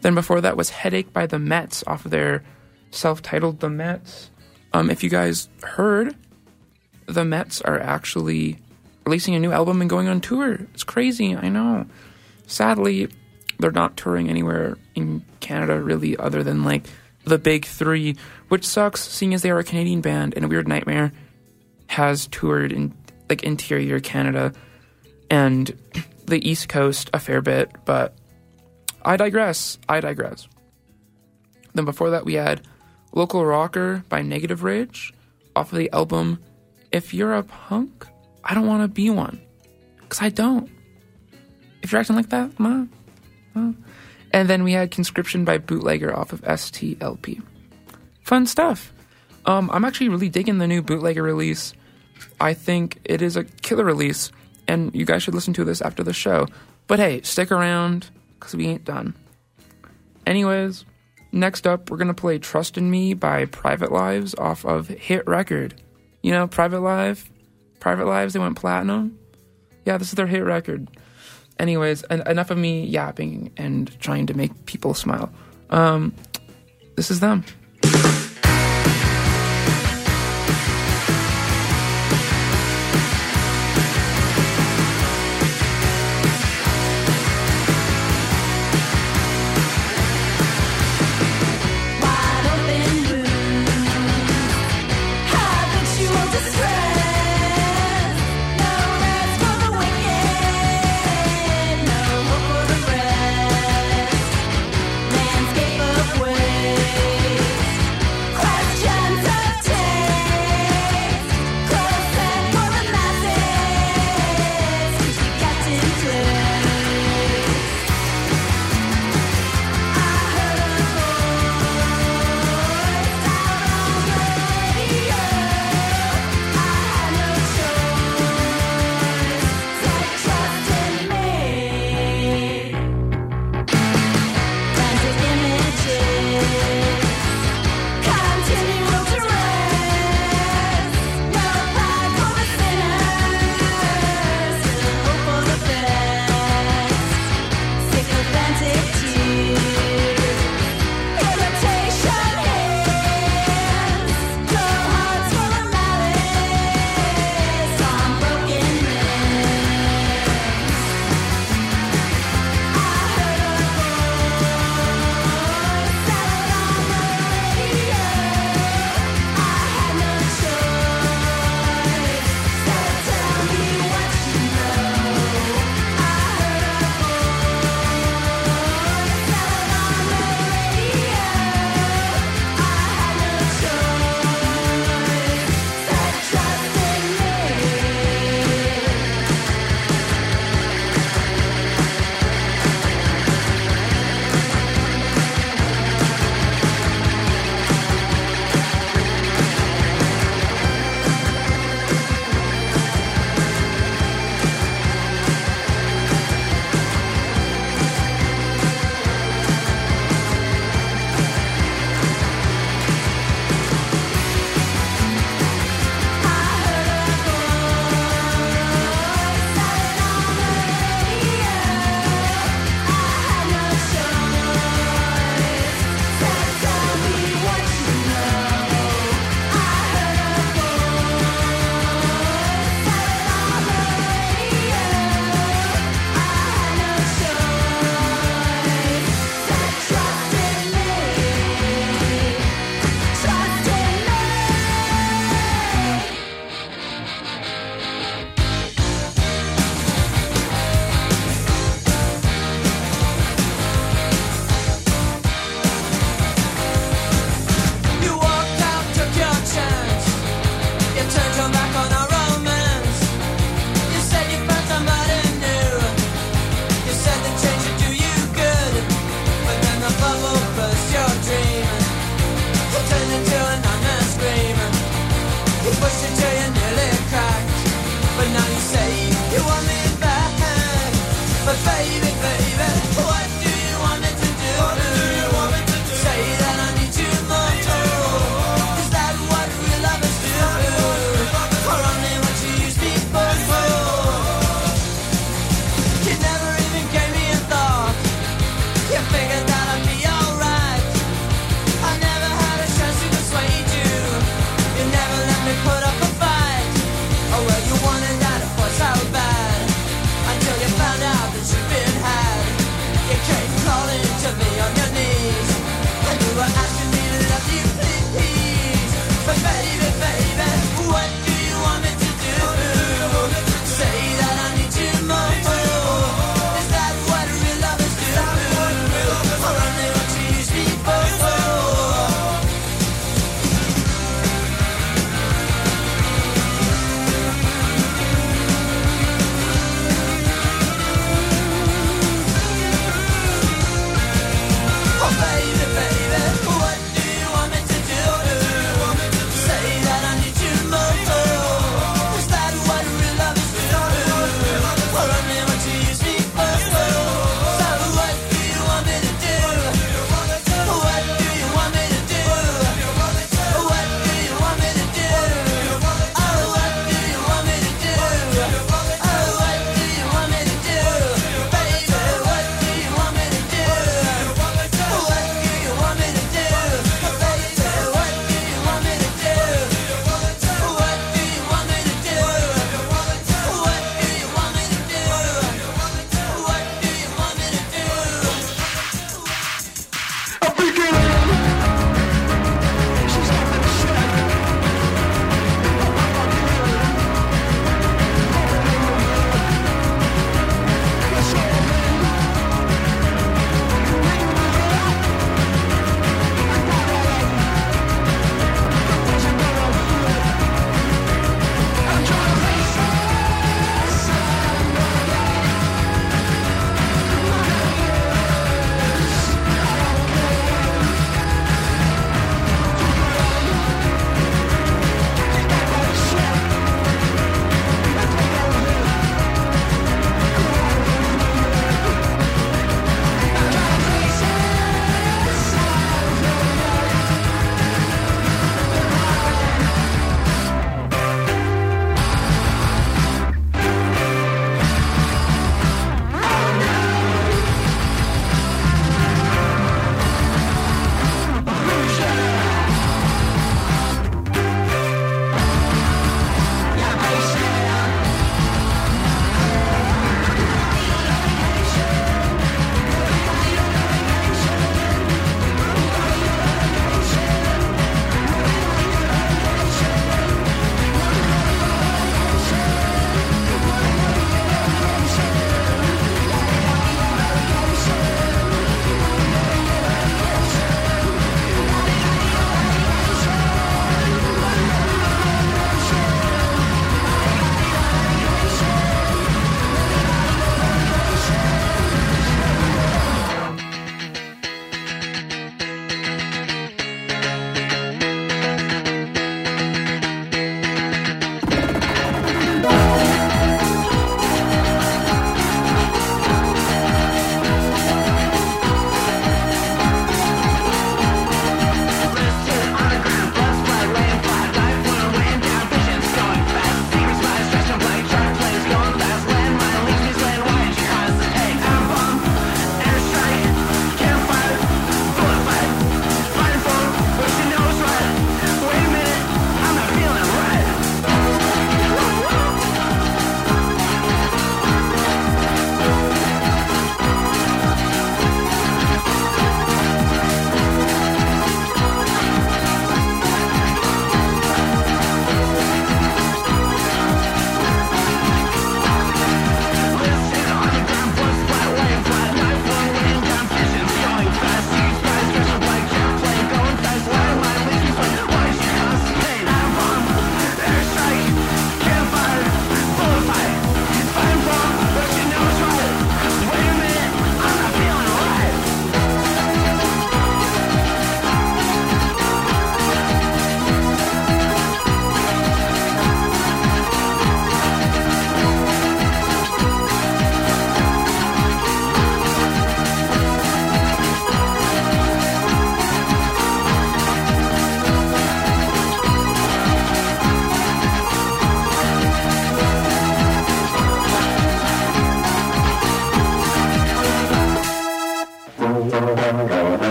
Then 0.00 0.14
before 0.14 0.40
that 0.40 0.56
was 0.56 0.70
Headache 0.70 1.12
by 1.12 1.26
the 1.26 1.36
METZ 1.38 1.84
off 1.86 2.04
of 2.04 2.10
their 2.10 2.42
self-titled 2.90 3.60
The 3.60 3.68
METZ. 3.68 4.28
Um, 4.72 4.90
if 4.90 5.04
you 5.04 5.10
guys 5.10 5.48
heard, 5.62 6.16
the 7.06 7.22
METZ 7.22 7.62
are 7.64 7.78
actually 7.78 8.58
releasing 9.06 9.34
a 9.34 9.38
new 9.38 9.52
album 9.52 9.80
and 9.80 9.88
going 9.88 10.08
on 10.08 10.20
tour. 10.20 10.54
It's 10.74 10.84
crazy, 10.84 11.36
I 11.36 11.48
know. 11.48 11.86
Sadly, 12.46 13.08
they're 13.62 13.70
not 13.70 13.96
touring 13.96 14.28
anywhere 14.28 14.76
in 14.94 15.24
Canada 15.40 15.80
really 15.80 16.16
other 16.16 16.42
than 16.42 16.64
like 16.64 16.84
the 17.24 17.38
big 17.38 17.64
three, 17.64 18.16
which 18.48 18.66
sucks 18.66 19.00
seeing 19.00 19.32
as 19.32 19.42
they 19.42 19.50
are 19.50 19.58
a 19.58 19.64
Canadian 19.64 20.00
band 20.00 20.34
and 20.34 20.44
a 20.44 20.48
Weird 20.48 20.68
Nightmare 20.68 21.12
has 21.86 22.26
toured 22.26 22.72
in 22.72 22.94
like 23.28 23.42
interior 23.42 24.00
Canada 24.00 24.52
and 25.30 25.76
the 26.26 26.46
East 26.46 26.68
Coast 26.68 27.10
a 27.14 27.18
fair 27.18 27.40
bit, 27.40 27.70
but 27.84 28.14
I 29.04 29.16
digress. 29.16 29.78
I 29.88 30.00
digress. 30.00 30.48
Then 31.74 31.84
before 31.84 32.10
that 32.10 32.24
we 32.24 32.34
had 32.34 32.66
Local 33.12 33.44
Rocker 33.44 34.04
by 34.08 34.22
Negative 34.22 34.62
Rage 34.62 35.12
off 35.54 35.72
of 35.72 35.78
the 35.78 35.90
album 35.92 36.42
If 36.90 37.14
You're 37.14 37.34
a 37.34 37.42
Punk, 37.42 38.06
I 38.44 38.54
Don't 38.54 38.66
Want 38.66 38.82
to 38.82 38.88
Be 38.88 39.10
One. 39.10 39.40
Cause 40.08 40.20
I 40.20 40.28
don't. 40.28 40.70
If 41.82 41.92
you're 41.92 42.00
acting 42.00 42.16
like 42.16 42.30
that, 42.30 42.58
nah. 42.60 42.86
And 43.54 44.48
then 44.48 44.64
we 44.64 44.72
had 44.72 44.90
Conscription 44.90 45.44
by 45.44 45.58
Bootlicker 45.58 46.16
off 46.16 46.32
of 46.32 46.40
STLP. 46.42 47.42
Fun 48.22 48.46
stuff. 48.46 48.92
Um, 49.44 49.70
I'm 49.72 49.84
actually 49.84 50.08
really 50.08 50.28
digging 50.28 50.58
the 50.58 50.66
new 50.66 50.82
Bootlicker 50.82 51.22
release. 51.22 51.74
I 52.40 52.54
think 52.54 52.98
it 53.04 53.20
is 53.20 53.36
a 53.36 53.44
killer 53.44 53.84
release, 53.84 54.30
and 54.68 54.94
you 54.94 55.04
guys 55.04 55.22
should 55.22 55.34
listen 55.34 55.52
to 55.54 55.64
this 55.64 55.82
after 55.82 56.02
the 56.02 56.12
show. 56.12 56.46
But 56.86 56.98
hey, 56.98 57.22
stick 57.22 57.50
around 57.50 58.10
because 58.38 58.54
we 58.54 58.66
ain't 58.66 58.84
done. 58.84 59.14
Anyways, 60.26 60.84
next 61.32 61.66
up, 61.66 61.90
we're 61.90 61.96
gonna 61.96 62.14
play 62.14 62.38
"Trust 62.38 62.78
in 62.78 62.90
Me" 62.90 63.14
by 63.14 63.44
Private 63.46 63.90
Lives 63.90 64.34
off 64.36 64.64
of 64.64 64.88
Hit 64.88 65.26
Record. 65.26 65.80
You 66.22 66.30
know, 66.30 66.46
Private 66.46 66.80
Live, 66.80 67.30
Private 67.80 68.06
Lives, 68.06 68.32
they 68.32 68.40
went 68.40 68.56
platinum. 68.56 69.18
Yeah, 69.84 69.98
this 69.98 70.08
is 70.08 70.14
their 70.14 70.28
hit 70.28 70.44
record. 70.44 70.88
Anyways, 71.58 72.04
en- 72.10 72.26
enough 72.26 72.50
of 72.50 72.58
me 72.58 72.84
yapping 72.86 73.52
and 73.56 73.98
trying 74.00 74.26
to 74.26 74.34
make 74.34 74.66
people 74.66 74.94
smile. 74.94 75.30
Um, 75.70 76.14
this 76.96 77.10
is 77.10 77.20
them. 77.20 77.44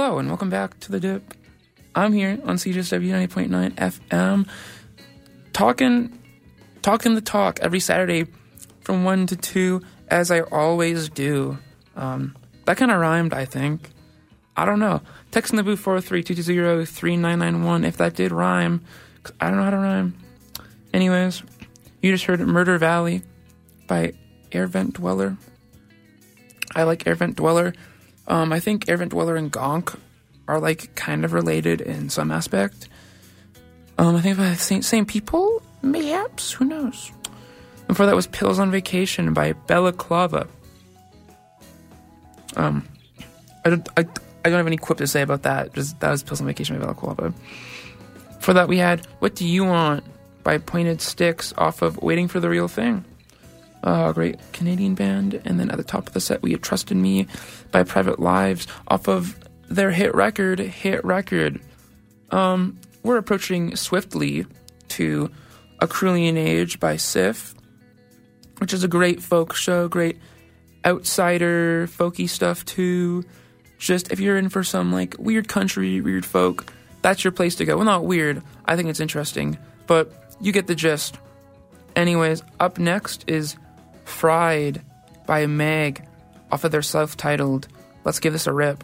Hello 0.00 0.20
and 0.20 0.28
welcome 0.28 0.48
back 0.48 0.78
to 0.78 0.92
the 0.92 1.00
Dip. 1.00 1.34
I'm 1.92 2.12
here 2.12 2.38
on 2.44 2.54
CJSW 2.54 3.28
90.9 3.28 3.74
FM, 3.74 4.46
talking, 5.52 6.16
talking 6.82 7.16
the 7.16 7.20
talk 7.20 7.58
every 7.62 7.80
Saturday 7.80 8.28
from 8.82 9.02
one 9.02 9.26
to 9.26 9.34
two, 9.34 9.82
as 10.06 10.30
I 10.30 10.42
always 10.42 11.08
do. 11.08 11.58
Um, 11.96 12.36
that 12.64 12.76
kind 12.76 12.92
of 12.92 13.00
rhymed, 13.00 13.34
I 13.34 13.44
think. 13.44 13.90
I 14.56 14.64
don't 14.64 14.78
know. 14.78 15.02
Text 15.32 15.52
in 15.52 15.56
the 15.56 15.64
booth 15.64 15.84
403-220-3991 15.84 17.84
if 17.84 17.96
that 17.96 18.14
did 18.14 18.30
rhyme. 18.30 18.84
I 19.40 19.48
don't 19.48 19.56
know 19.56 19.64
how 19.64 19.70
to 19.70 19.78
rhyme. 19.78 20.16
Anyways, 20.94 21.42
you 22.02 22.12
just 22.12 22.26
heard 22.26 22.38
Murder 22.38 22.78
Valley 22.78 23.22
by 23.88 24.12
Air 24.52 24.68
Vent 24.68 24.94
Dweller. 24.94 25.36
I 26.76 26.84
like 26.84 27.04
Air 27.04 27.16
Vent 27.16 27.34
Dweller. 27.34 27.72
Um, 28.28 28.52
I 28.52 28.60
think 28.60 28.88
Air 28.88 28.98
Dweller 28.98 29.36
and 29.36 29.50
Gonk 29.50 29.98
are 30.46 30.60
like 30.60 30.94
kind 30.94 31.24
of 31.24 31.32
related 31.32 31.80
in 31.80 32.10
some 32.10 32.30
aspect. 32.30 32.88
Um, 33.98 34.14
I 34.14 34.20
think 34.20 34.38
by 34.38 34.50
the 34.50 34.56
same, 34.56 34.82
same 34.82 35.06
people, 35.06 35.62
mayhaps. 35.82 36.52
Who 36.52 36.64
knows? 36.66 37.10
Before 37.88 38.06
that 38.06 38.14
was 38.14 38.26
Pills 38.26 38.58
on 38.58 38.70
Vacation 38.70 39.32
by 39.32 39.54
Balaclava. 39.54 40.46
Um, 42.54 42.86
I 43.64 43.70
don't, 43.70 43.88
I, 43.96 44.00
I 44.00 44.50
don't 44.50 44.58
have 44.58 44.66
any 44.66 44.76
quip 44.76 44.98
to 44.98 45.06
say 45.06 45.22
about 45.22 45.42
that. 45.42 45.72
Just 45.74 45.98
that 46.00 46.10
was 46.10 46.22
Pills 46.22 46.40
on 46.40 46.46
Vacation 46.46 46.78
by 46.78 46.84
Balaclava. 46.84 47.32
For 48.40 48.52
that, 48.52 48.68
we 48.68 48.78
had 48.78 49.06
What 49.18 49.34
Do 49.34 49.46
You 49.46 49.64
Want 49.64 50.04
by 50.44 50.58
Pointed 50.58 51.00
Sticks 51.00 51.52
off 51.58 51.82
of 51.82 52.02
Waiting 52.02 52.28
for 52.28 52.40
the 52.40 52.48
Real 52.48 52.68
Thing. 52.68 53.04
A 53.82 54.12
great 54.12 54.38
Canadian 54.52 54.94
band. 54.94 55.40
And 55.44 55.58
then 55.58 55.70
at 55.70 55.76
the 55.76 55.84
top 55.84 56.06
of 56.06 56.12
the 56.12 56.20
set, 56.20 56.42
we 56.42 56.52
had 56.52 56.62
Trust 56.62 56.90
in 56.90 57.00
Me 57.00 57.26
by 57.70 57.82
Private 57.84 58.18
Lives 58.18 58.66
off 58.88 59.08
of 59.08 59.38
their 59.68 59.90
hit 59.90 60.14
record, 60.14 60.58
Hit 60.58 61.04
Record. 61.04 61.60
Um, 62.30 62.78
we're 63.02 63.18
approaching 63.18 63.76
swiftly 63.76 64.46
to 64.88 65.30
A 65.80 65.86
Cruelian 65.86 66.36
Age 66.36 66.80
by 66.80 66.96
Sif, 66.96 67.54
which 68.58 68.72
is 68.72 68.84
a 68.84 68.88
great 68.88 69.22
folk 69.22 69.54
show, 69.54 69.88
great 69.88 70.18
outsider, 70.84 71.86
folky 71.88 72.28
stuff 72.28 72.64
too. 72.64 73.24
Just 73.78 74.10
if 74.10 74.18
you're 74.18 74.36
in 74.36 74.48
for 74.48 74.64
some 74.64 74.92
like 74.92 75.14
weird 75.18 75.48
country, 75.48 76.00
weird 76.00 76.24
folk, 76.24 76.72
that's 77.02 77.22
your 77.22 77.32
place 77.32 77.54
to 77.56 77.64
go. 77.64 77.76
Well, 77.76 77.84
not 77.84 78.04
weird. 78.04 78.42
I 78.64 78.74
think 78.74 78.88
it's 78.88 79.00
interesting, 79.00 79.56
but 79.86 80.36
you 80.40 80.52
get 80.52 80.66
the 80.66 80.74
gist. 80.74 81.18
Anyways, 81.94 82.42
up 82.60 82.78
next 82.78 83.24
is 83.28 83.56
Fried 84.08 84.82
by 85.26 85.46
Meg 85.46 86.04
off 86.50 86.64
of 86.64 86.72
their 86.72 86.82
self 86.82 87.16
titled. 87.16 87.68
Let's 88.04 88.18
give 88.18 88.32
this 88.32 88.46
a 88.46 88.52
rip. 88.52 88.82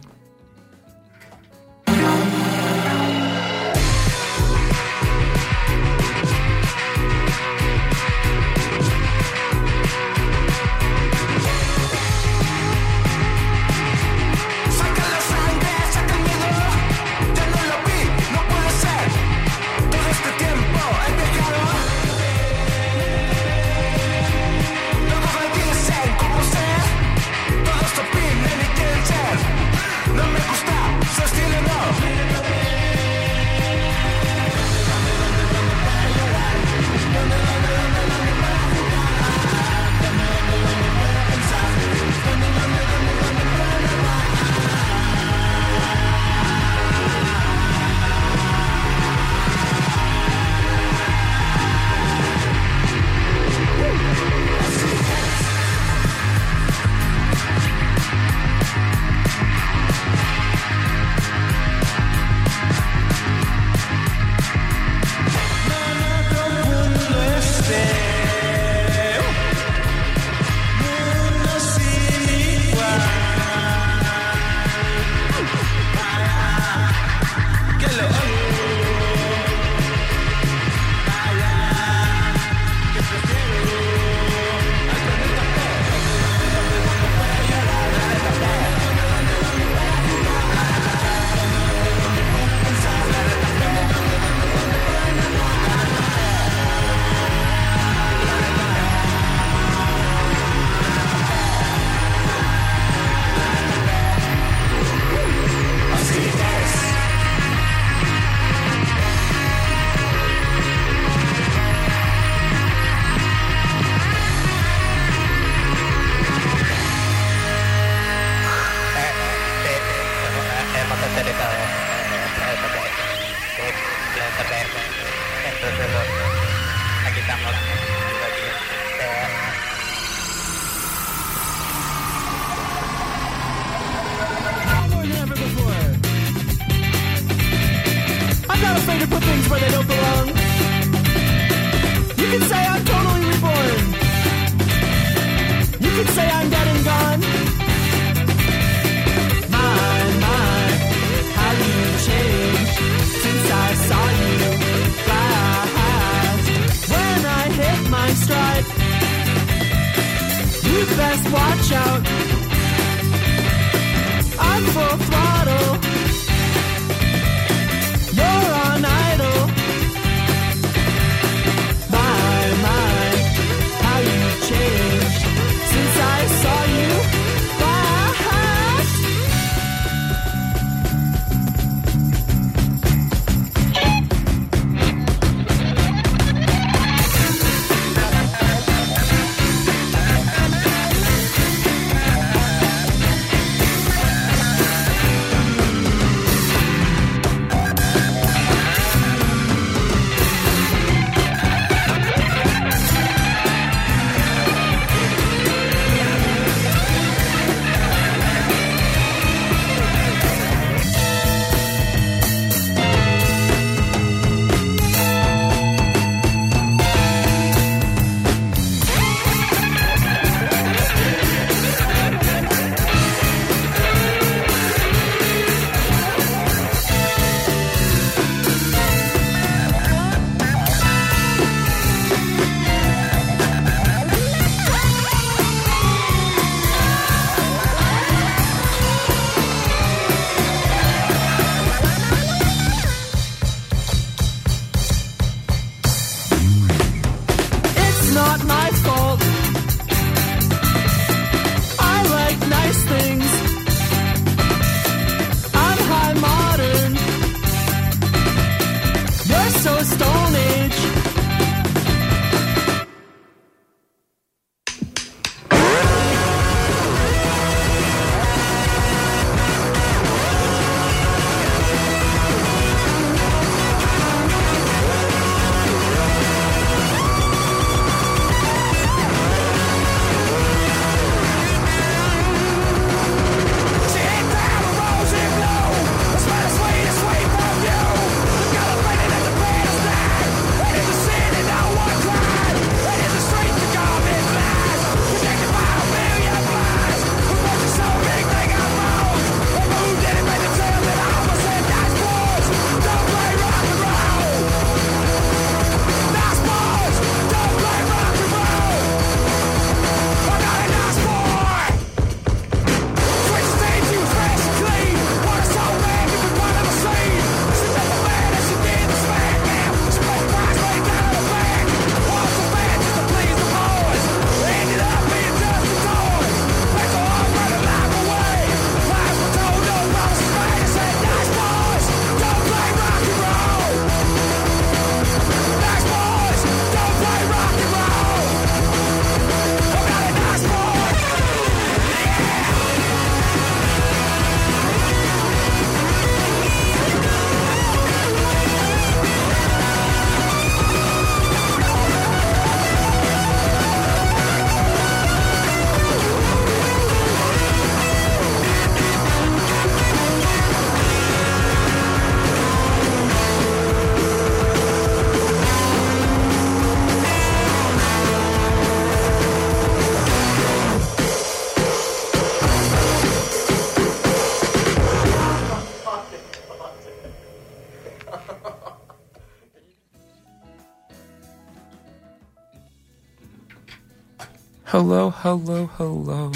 Hello, 385.25 385.65
hello. 385.77 386.31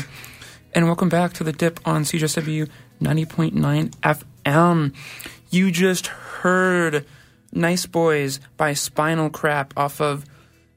And 0.74 0.88
welcome 0.88 1.10
back 1.10 1.34
to 1.34 1.44
the 1.44 1.52
dip 1.52 1.80
on 1.86 2.06
CJSW 2.06 2.68
90.9 3.00 3.92
FM. 3.92 4.96
You 5.52 5.70
just 5.70 6.08
heard 6.08 7.06
Nice 7.52 7.86
Boys 7.86 8.40
by 8.58 8.74
Spinal 8.74 9.30
Crap 9.30 9.76
off 9.78 10.02
of 10.02 10.26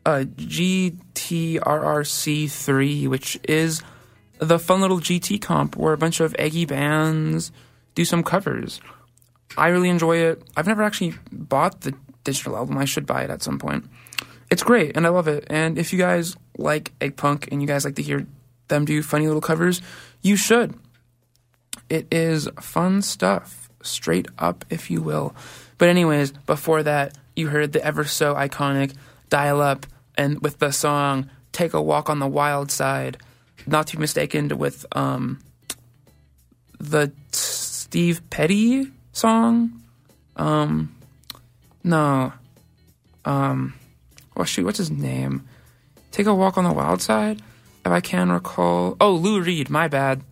uh, 0.05 0.25
GTRRC3, 0.37 3.09
which 3.09 3.41
is 3.45 3.83
the 4.39 4.59
fun 4.59 4.83
little 4.83 5.01
GT 5.01 5.41
comp 5.41 5.79
where 5.79 5.95
a 5.95 5.97
bunch 5.97 6.21
of 6.21 6.37
eggy 6.39 6.67
bands 6.67 7.51
do 7.95 8.05
some 8.05 8.23
covers. 8.23 8.83
I 9.57 9.69
really 9.69 9.89
enjoy 9.89 10.19
it. 10.19 10.43
I've 10.55 10.67
never 10.67 10.83
actually 10.83 11.15
bought 11.33 11.81
the 11.81 11.95
digital 12.25 12.59
album. 12.59 12.77
I 12.77 12.85
should 12.85 13.07
buy 13.07 13.23
it 13.23 13.31
at 13.31 13.43
some 13.43 13.59
point. 13.59 13.87
It's 14.51 14.63
great 14.63 14.99
and 14.99 15.07
I 15.07 15.09
love 15.09 15.29
it. 15.29 15.47
And 15.49 15.79
if 15.79 15.95
you 15.95 15.99
guys 15.99 16.37
like 16.59 16.93
Egg 17.01 17.17
Punk 17.17 17.49
and 17.51 17.61
you 17.61 17.69
guys 17.69 17.85
like 17.85 17.97
to 17.97 18.03
hear 18.03 18.27
them 18.69 18.85
do 18.85 19.03
funny 19.03 19.27
little 19.27 19.41
covers, 19.41 19.83
you 20.21 20.37
should. 20.37 20.75
It 21.89 22.07
is 22.11 22.49
fun 22.61 23.03
stuff, 23.03 23.69
straight 23.83 24.27
up, 24.39 24.65
if 24.71 24.91
you 24.91 25.03
will. 25.03 25.35
But, 25.79 25.89
anyways, 25.89 26.33
before 26.33 26.83
that, 26.83 27.17
you 27.37 27.49
heard 27.49 27.73
the 27.73 27.85
ever 27.85 28.05
so 28.05 28.35
iconic 28.35 28.95
Dial 29.29 29.61
Up 29.61 29.87
and 30.17 30.41
with 30.41 30.59
the 30.59 30.71
song 30.71 31.31
Take 31.53 31.75
a 31.75 31.83
Walk 31.83 32.09
on 32.09 32.19
the 32.19 32.27
Wild 32.27 32.71
Side, 32.71 33.19
not 33.67 33.87
to 33.89 33.97
be 33.97 34.01
mistaken 34.01 34.49
with 34.59 34.87
um, 34.93 35.41
the 36.79 37.13
Steve 37.31 38.23
Petty 38.31 38.91
song. 39.13 39.83
Um, 40.37 40.95
no. 41.85 42.33
Um, 43.25 43.75
oh 44.37 44.45
shoot, 44.45 44.65
what's 44.65 44.79
his 44.79 44.91
name? 44.91 45.47
Take 46.13 46.27
a 46.27 46.35
walk 46.35 46.57
on 46.57 46.65
the 46.65 46.73
wild 46.73 47.03
side. 47.03 47.43
If 47.85 47.91
I 47.91 48.01
can 48.01 48.31
recall, 48.31 48.97
oh 49.01 49.13
Lou 49.13 49.41
Reed. 49.41 49.69
My 49.69 49.89
bad. 49.89 50.23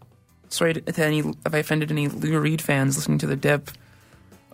Sorry 0.49 0.75
to, 0.75 1.03
any 1.03 1.21
if 1.21 1.55
I 1.55 1.59
offended 1.59 1.91
any 1.91 2.09
Lou 2.09 2.39
Reed 2.39 2.63
fans 2.63 2.97
listening 2.97 3.19
to 3.19 3.27
the 3.27 3.37
dip. 3.37 3.71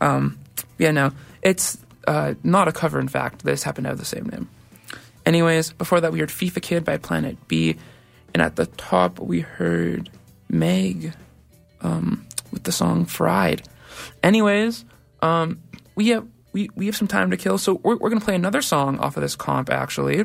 Um, 0.01 0.39
yeah, 0.79 0.93
no, 0.93 1.13
it's 1.43 1.79
uh, 2.07 2.35
not 2.43 2.69
a 2.69 2.73
cover. 2.73 3.01
In 3.01 3.09
fact, 3.09 3.45
this 3.45 3.63
happened 3.63 3.85
to 3.85 3.91
have 3.91 3.99
the 3.99 4.05
same 4.05 4.25
name. 4.27 4.49
Anyways, 5.25 5.73
before 5.73 6.01
that, 6.01 6.13
we 6.13 6.21
heard 6.21 6.29
FIFA 6.29 6.63
Kid 6.63 6.85
by 6.85 6.99
Planet 6.99 7.37
B, 7.49 7.77
and 8.33 8.43
at 8.43 8.57
the 8.57 8.67
top 8.67 9.19
we 9.19 9.41
heard 9.41 10.09
Meg 10.49 11.13
um, 11.81 12.27
with 12.53 12.63
the 12.63 12.73
song 12.73 13.05
Fried. 13.05 13.63
Anyways, 14.23 14.85
um, 15.23 15.61
we 15.95 16.09
have 16.09 16.27
we, 16.53 16.71
we 16.75 16.87
have 16.87 16.97
some 16.97 17.09
time 17.09 17.31
to 17.31 17.37
kill, 17.37 17.59
so 17.59 17.81
we're, 17.83 17.97
we're 17.97 18.09
gonna 18.09 18.21
play 18.21 18.35
another 18.35 18.63
song 18.63 18.99
off 18.99 19.17
of 19.17 19.23
this 19.23 19.35
comp 19.35 19.71
actually, 19.71 20.25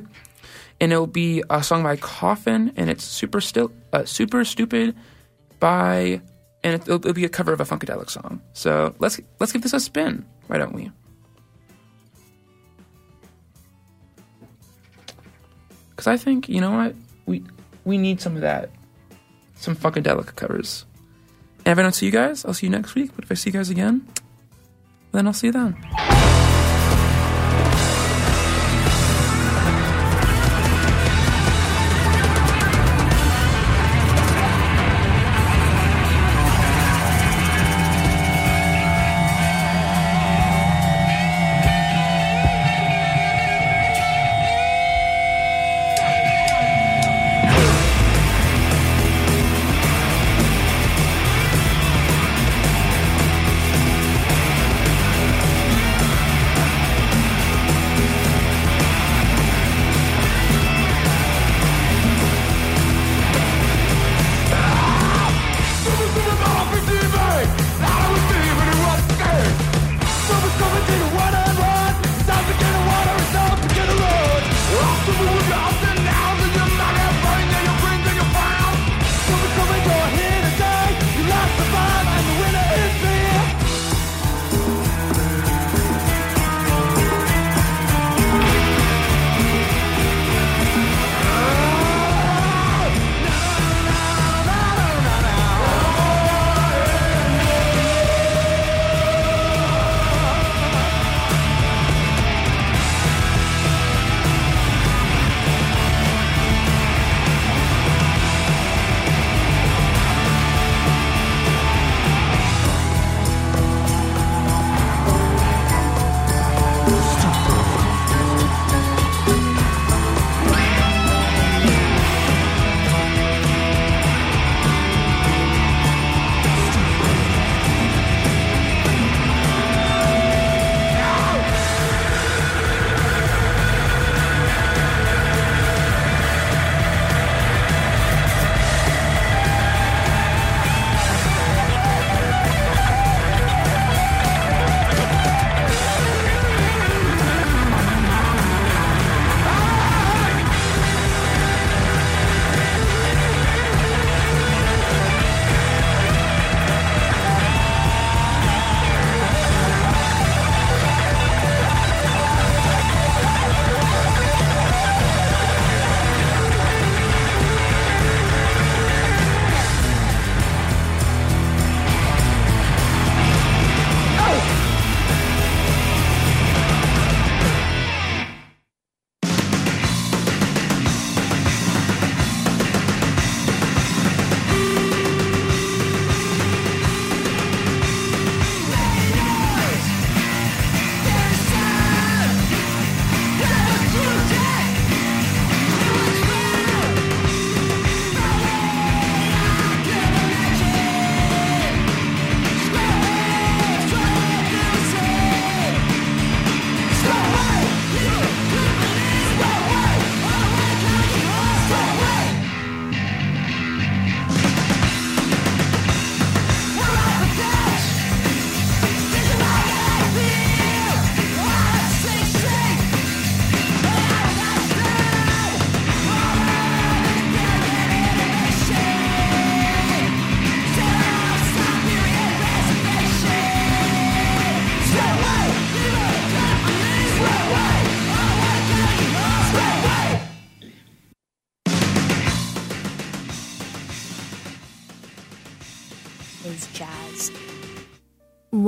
and 0.82 0.92
it'll 0.92 1.08
be 1.08 1.44
a 1.50 1.64
song 1.64 1.84
by 1.84 1.96
Coffin, 1.96 2.74
and 2.76 2.90
it's 2.90 3.04
super 3.04 3.40
still 3.40 3.72
uh, 3.94 4.04
super 4.04 4.44
stupid 4.44 4.96
by, 5.60 6.20
and 6.64 6.74
it'll, 6.74 6.96
it'll 6.96 7.14
be 7.14 7.24
a 7.24 7.30
cover 7.30 7.54
of 7.54 7.62
a 7.62 7.66
funkadelic 7.66 8.10
song. 8.10 8.42
So 8.54 8.96
let's 9.00 9.22
let's 9.40 9.54
give 9.54 9.62
this 9.62 9.74
a 9.74 9.80
spin, 9.80 10.26
why 10.48 10.58
don't 10.58 10.74
we? 10.74 10.92
Because 15.92 16.08
I 16.08 16.18
think 16.18 16.50
you 16.50 16.60
know 16.60 16.72
what 16.72 16.96
we 17.28 17.44
we 17.86 17.98
need 17.98 18.20
some 18.20 18.36
of 18.36 18.42
that, 18.42 18.72
some 19.56 19.76
funkadelic 19.76 20.36
covers. 20.36 20.86
And 21.64 21.74
if 21.74 21.78
I 21.78 21.84
don't 21.84 21.94
see 21.94 22.08
you 22.08 22.12
guys, 22.12 22.44
I'll 22.44 22.56
see 22.56 22.66
you 22.66 22.72
next 22.72 22.96
week. 22.96 23.12
But 23.16 23.26
if 23.26 23.32
I 23.32 23.36
see 23.36 23.52
you 23.52 23.54
guys 23.54 23.70
again, 23.70 24.08
then 25.12 25.28
I'll 25.28 25.34
see 25.34 25.48
you 25.48 25.54
then. 25.54 25.78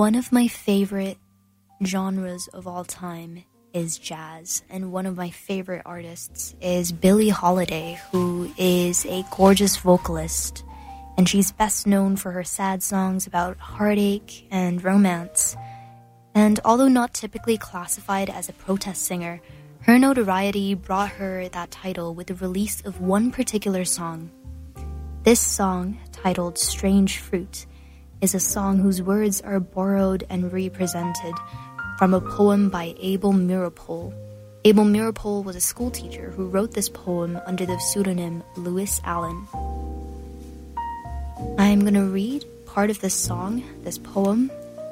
One 0.03 0.15
of 0.15 0.33
my 0.33 0.49
favorite 0.49 1.17
genres 1.81 2.49
of 2.49 2.67
all 2.67 2.83
time 2.83 3.45
is 3.71 3.97
jazz, 3.97 4.61
and 4.69 4.91
one 4.91 5.05
of 5.05 5.15
my 5.15 5.29
favorite 5.29 5.83
artists 5.85 6.53
is 6.59 6.91
Billie 6.91 7.29
Holiday, 7.29 7.97
who 8.11 8.51
is 8.57 9.05
a 9.05 9.23
gorgeous 9.31 9.77
vocalist, 9.77 10.65
and 11.15 11.29
she's 11.29 11.53
best 11.53 11.87
known 11.87 12.17
for 12.17 12.31
her 12.31 12.43
sad 12.43 12.83
songs 12.83 13.27
about 13.27 13.55
heartache 13.59 14.45
and 14.51 14.83
romance. 14.83 15.55
And 16.35 16.59
although 16.65 16.89
not 16.89 17.13
typically 17.13 17.57
classified 17.57 18.29
as 18.29 18.49
a 18.49 18.53
protest 18.65 19.05
singer, 19.05 19.39
her 19.83 19.97
notoriety 19.97 20.73
brought 20.73 21.11
her 21.11 21.47
that 21.47 21.71
title 21.71 22.13
with 22.13 22.27
the 22.27 22.35
release 22.35 22.81
of 22.81 22.99
one 22.99 23.31
particular 23.31 23.85
song. 23.85 24.31
This 25.23 25.39
song, 25.39 25.97
titled 26.11 26.57
Strange 26.57 27.19
Fruit, 27.19 27.67
is 28.23 28.33
a 28.33 28.39
song 28.39 28.77
whose 28.77 29.01
words 29.01 29.41
are 29.41 29.59
borrowed 29.59 30.25
and 30.29 30.53
represented 30.53 31.35
from 31.97 32.13
a 32.13 32.21
poem 32.21 32.69
by 32.69 32.95
Abel 33.01 33.33
Meeropol. 33.33 34.13
Abel 34.63 34.85
Meeropol 34.85 35.43
was 35.43 35.57
a 35.57 35.59
schoolteacher 35.59 36.31
who 36.31 36.47
wrote 36.47 36.71
this 36.71 36.87
poem 36.87 37.37
under 37.45 37.65
the 37.65 37.77
pseudonym 37.79 38.41
Lewis 38.55 39.01
Allan. 39.03 39.45
I'm 41.57 41.81
going 41.81 41.95
to 41.95 42.05
read 42.05 42.45
part 42.65 42.89
of 42.89 43.01
this 43.01 43.13
song, 43.13 43.61
this 43.83 43.97
poem, 43.97 44.49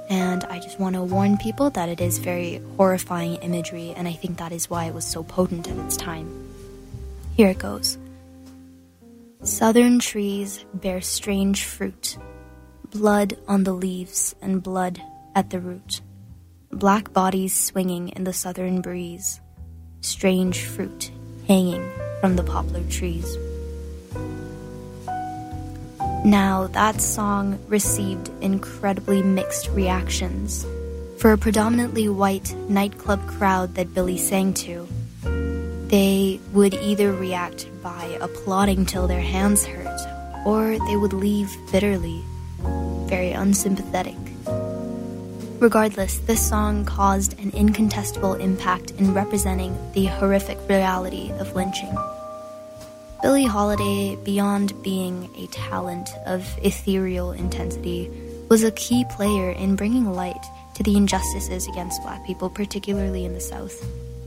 and 0.10 0.44
I 0.44 0.60
just 0.60 0.78
want 0.78 0.96
to 0.96 1.02
warn 1.02 1.38
people 1.38 1.70
that 1.70 1.88
it 1.88 2.02
is 2.02 2.18
very 2.18 2.62
horrifying 2.76 3.36
imagery, 3.36 3.94
and 3.96 4.10
I 4.10 4.14
think 4.14 4.40
that 4.40 4.52
is 4.52 4.70
why 4.70 4.88
it 4.88 4.94
was 4.94 5.06
so 5.06 5.24
potent 5.24 5.70
at 5.70 5.78
its 5.78 5.96
time. 5.96 6.28
Here 7.38 7.48
it 7.48 7.60
goes 7.60 7.98
Southern 9.44 10.00
trees 10.00 10.66
bear 10.74 11.00
strange 11.00 11.64
fruit, 11.64 12.18
blood 12.92 13.38
on 13.48 13.64
the 13.64 13.74
leaves 13.74 14.36
and 14.42 14.62
blood 14.62 15.02
at 15.34 15.50
the 15.50 15.60
root, 15.60 16.02
black 16.72 17.14
bodies 17.14 17.58
swinging 17.58 18.10
in 18.10 18.26
the 18.26 18.34
southern 18.34 18.82
breeze, 18.82 19.40
strange 20.02 20.66
fruit 20.66 21.10
hanging 21.48 21.90
from 22.20 22.36
the 22.36 22.44
poplar 22.44 22.84
trees. 22.90 23.38
Now, 26.26 26.68
that 26.74 27.02
song 27.02 27.58
received 27.68 28.30
incredibly 28.42 29.24
mixed 29.24 29.70
reactions. 29.70 30.66
For 31.18 31.32
a 31.32 31.38
predominantly 31.38 32.10
white 32.10 32.54
nightclub 32.68 33.26
crowd 33.28 33.76
that 33.76 33.94
Billie 33.94 34.18
sang 34.18 34.54
to, 34.66 34.88
they 35.88 36.40
would 36.52 36.74
either 36.74 37.14
react 37.14 37.68
by 37.82 38.18
applauding 38.22 38.86
till 38.86 39.08
their 39.08 39.22
hands 39.22 39.66
hurt, 39.66 40.46
or 40.46 40.78
they 40.88 40.96
would 40.96 41.14
leave 41.14 41.50
bitterly, 41.72 42.24
very 43.12 43.34
unsympathetic. 43.34 44.16
Regardless, 45.60 46.20
this 46.20 46.48
song 46.48 46.86
caused 46.86 47.38
an 47.42 47.52
incontestable 47.52 48.36
impact 48.36 48.92
in 48.92 49.14
representing 49.14 49.78
the 49.92 50.06
horrific 50.06 50.58
reality 50.70 51.30
of 51.34 51.54
lynching. 51.54 51.94
Billie 53.22 53.44
Holiday, 53.44 54.16
beyond 54.24 54.82
being 54.82 55.30
a 55.38 55.46
talent 55.48 56.10
of 56.26 56.48
ethereal 56.64 57.34
intensity, 57.34 58.10
was 58.50 58.64
a 58.64 58.72
key 58.72 59.04
player 59.12 59.52
in 59.52 59.76
bringing 59.76 60.14
light 60.14 60.46
to 60.76 60.82
the 60.82 60.96
injustices 60.96 61.68
against 61.68 62.02
black 62.04 62.26
people, 62.26 62.50
particularly 62.50 63.26
in 63.26 63.34
the 63.34 63.42
South. 63.42 63.86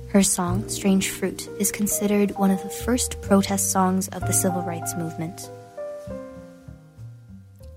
Her 0.08 0.22
song, 0.22 0.68
Strange 0.68 1.08
Fruit, 1.08 1.48
is 1.58 1.72
considered 1.72 2.36
one 2.36 2.50
of 2.50 2.62
the 2.62 2.68
first 2.68 3.22
protest 3.22 3.72
songs 3.72 4.08
of 4.08 4.20
the 4.20 4.32
civil 4.34 4.60
rights 4.60 4.94
movement. 4.94 5.48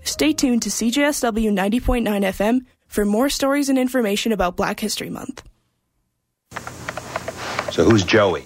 Stay 0.08 0.32
tuned 0.32 0.62
to 0.62 0.70
CJSW 0.70 1.52
90.9 1.52 2.02
FM 2.02 2.64
for 2.86 3.04
more 3.04 3.28
stories 3.28 3.68
and 3.68 3.78
information 3.78 4.32
about 4.32 4.56
Black 4.56 4.80
History 4.80 5.10
Month. 5.10 5.42
So 7.70 7.84
who's 7.84 8.04
Joey? 8.04 8.44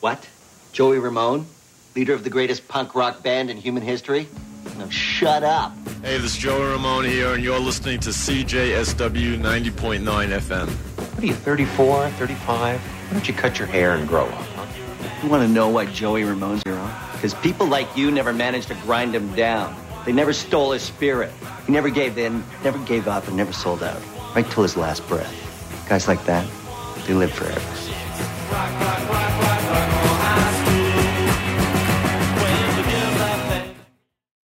What? 0.00 0.28
Joey 0.72 0.98
Ramone? 0.98 1.46
Leader 1.94 2.12
of 2.12 2.24
the 2.24 2.28
greatest 2.28 2.66
punk 2.66 2.96
rock 2.96 3.22
band 3.22 3.50
in 3.50 3.56
human 3.56 3.84
history? 3.84 4.26
No, 4.78 4.88
shut 4.90 5.44
up. 5.44 5.72
Hey, 6.02 6.18
this 6.18 6.34
is 6.34 6.36
Joey 6.36 6.72
Ramone 6.72 7.04
here, 7.04 7.34
and 7.34 7.44
you're 7.44 7.60
listening 7.60 8.00
to 8.00 8.10
CJSW 8.10 9.38
90.9 9.38 10.00
FM. 10.02 10.68
What 10.68 11.22
are 11.22 11.26
you, 11.26 11.34
34, 11.34 12.10
35? 12.10 12.80
Why 12.80 13.12
don't 13.12 13.28
you 13.28 13.32
cut 13.32 13.60
your 13.60 13.68
hair 13.68 13.94
and 13.94 14.08
grow 14.08 14.26
up, 14.26 14.32
huh? 14.32 15.22
You 15.22 15.28
want 15.28 15.44
to 15.44 15.48
know 15.48 15.68
why 15.68 15.86
Joey 15.86 16.24
Ramone's 16.24 16.64
your 16.66 16.76
own? 16.76 16.90
Because 17.12 17.32
people 17.34 17.68
like 17.68 17.96
you 17.96 18.10
never 18.10 18.32
managed 18.32 18.66
to 18.68 18.74
grind 18.74 19.14
him 19.14 19.32
down. 19.36 19.74
They 20.06 20.12
never 20.12 20.32
stole 20.32 20.70
his 20.70 20.82
spirit. 20.82 21.32
He 21.66 21.72
never 21.72 21.90
gave 21.90 22.16
in, 22.16 22.44
never 22.62 22.78
gave 22.78 23.08
up, 23.08 23.26
and 23.26 23.36
never 23.36 23.52
sold 23.52 23.82
out. 23.82 24.00
Right 24.36 24.48
till 24.48 24.62
his 24.62 24.76
last 24.76 25.06
breath. 25.08 25.34
Guys 25.88 26.06
like 26.06 26.24
that, 26.26 26.48
they 27.08 27.12
live 27.12 27.32
forever. 27.32 27.60
Rock, 28.52 28.80
rock, 28.80 29.42
rock. 29.42 29.55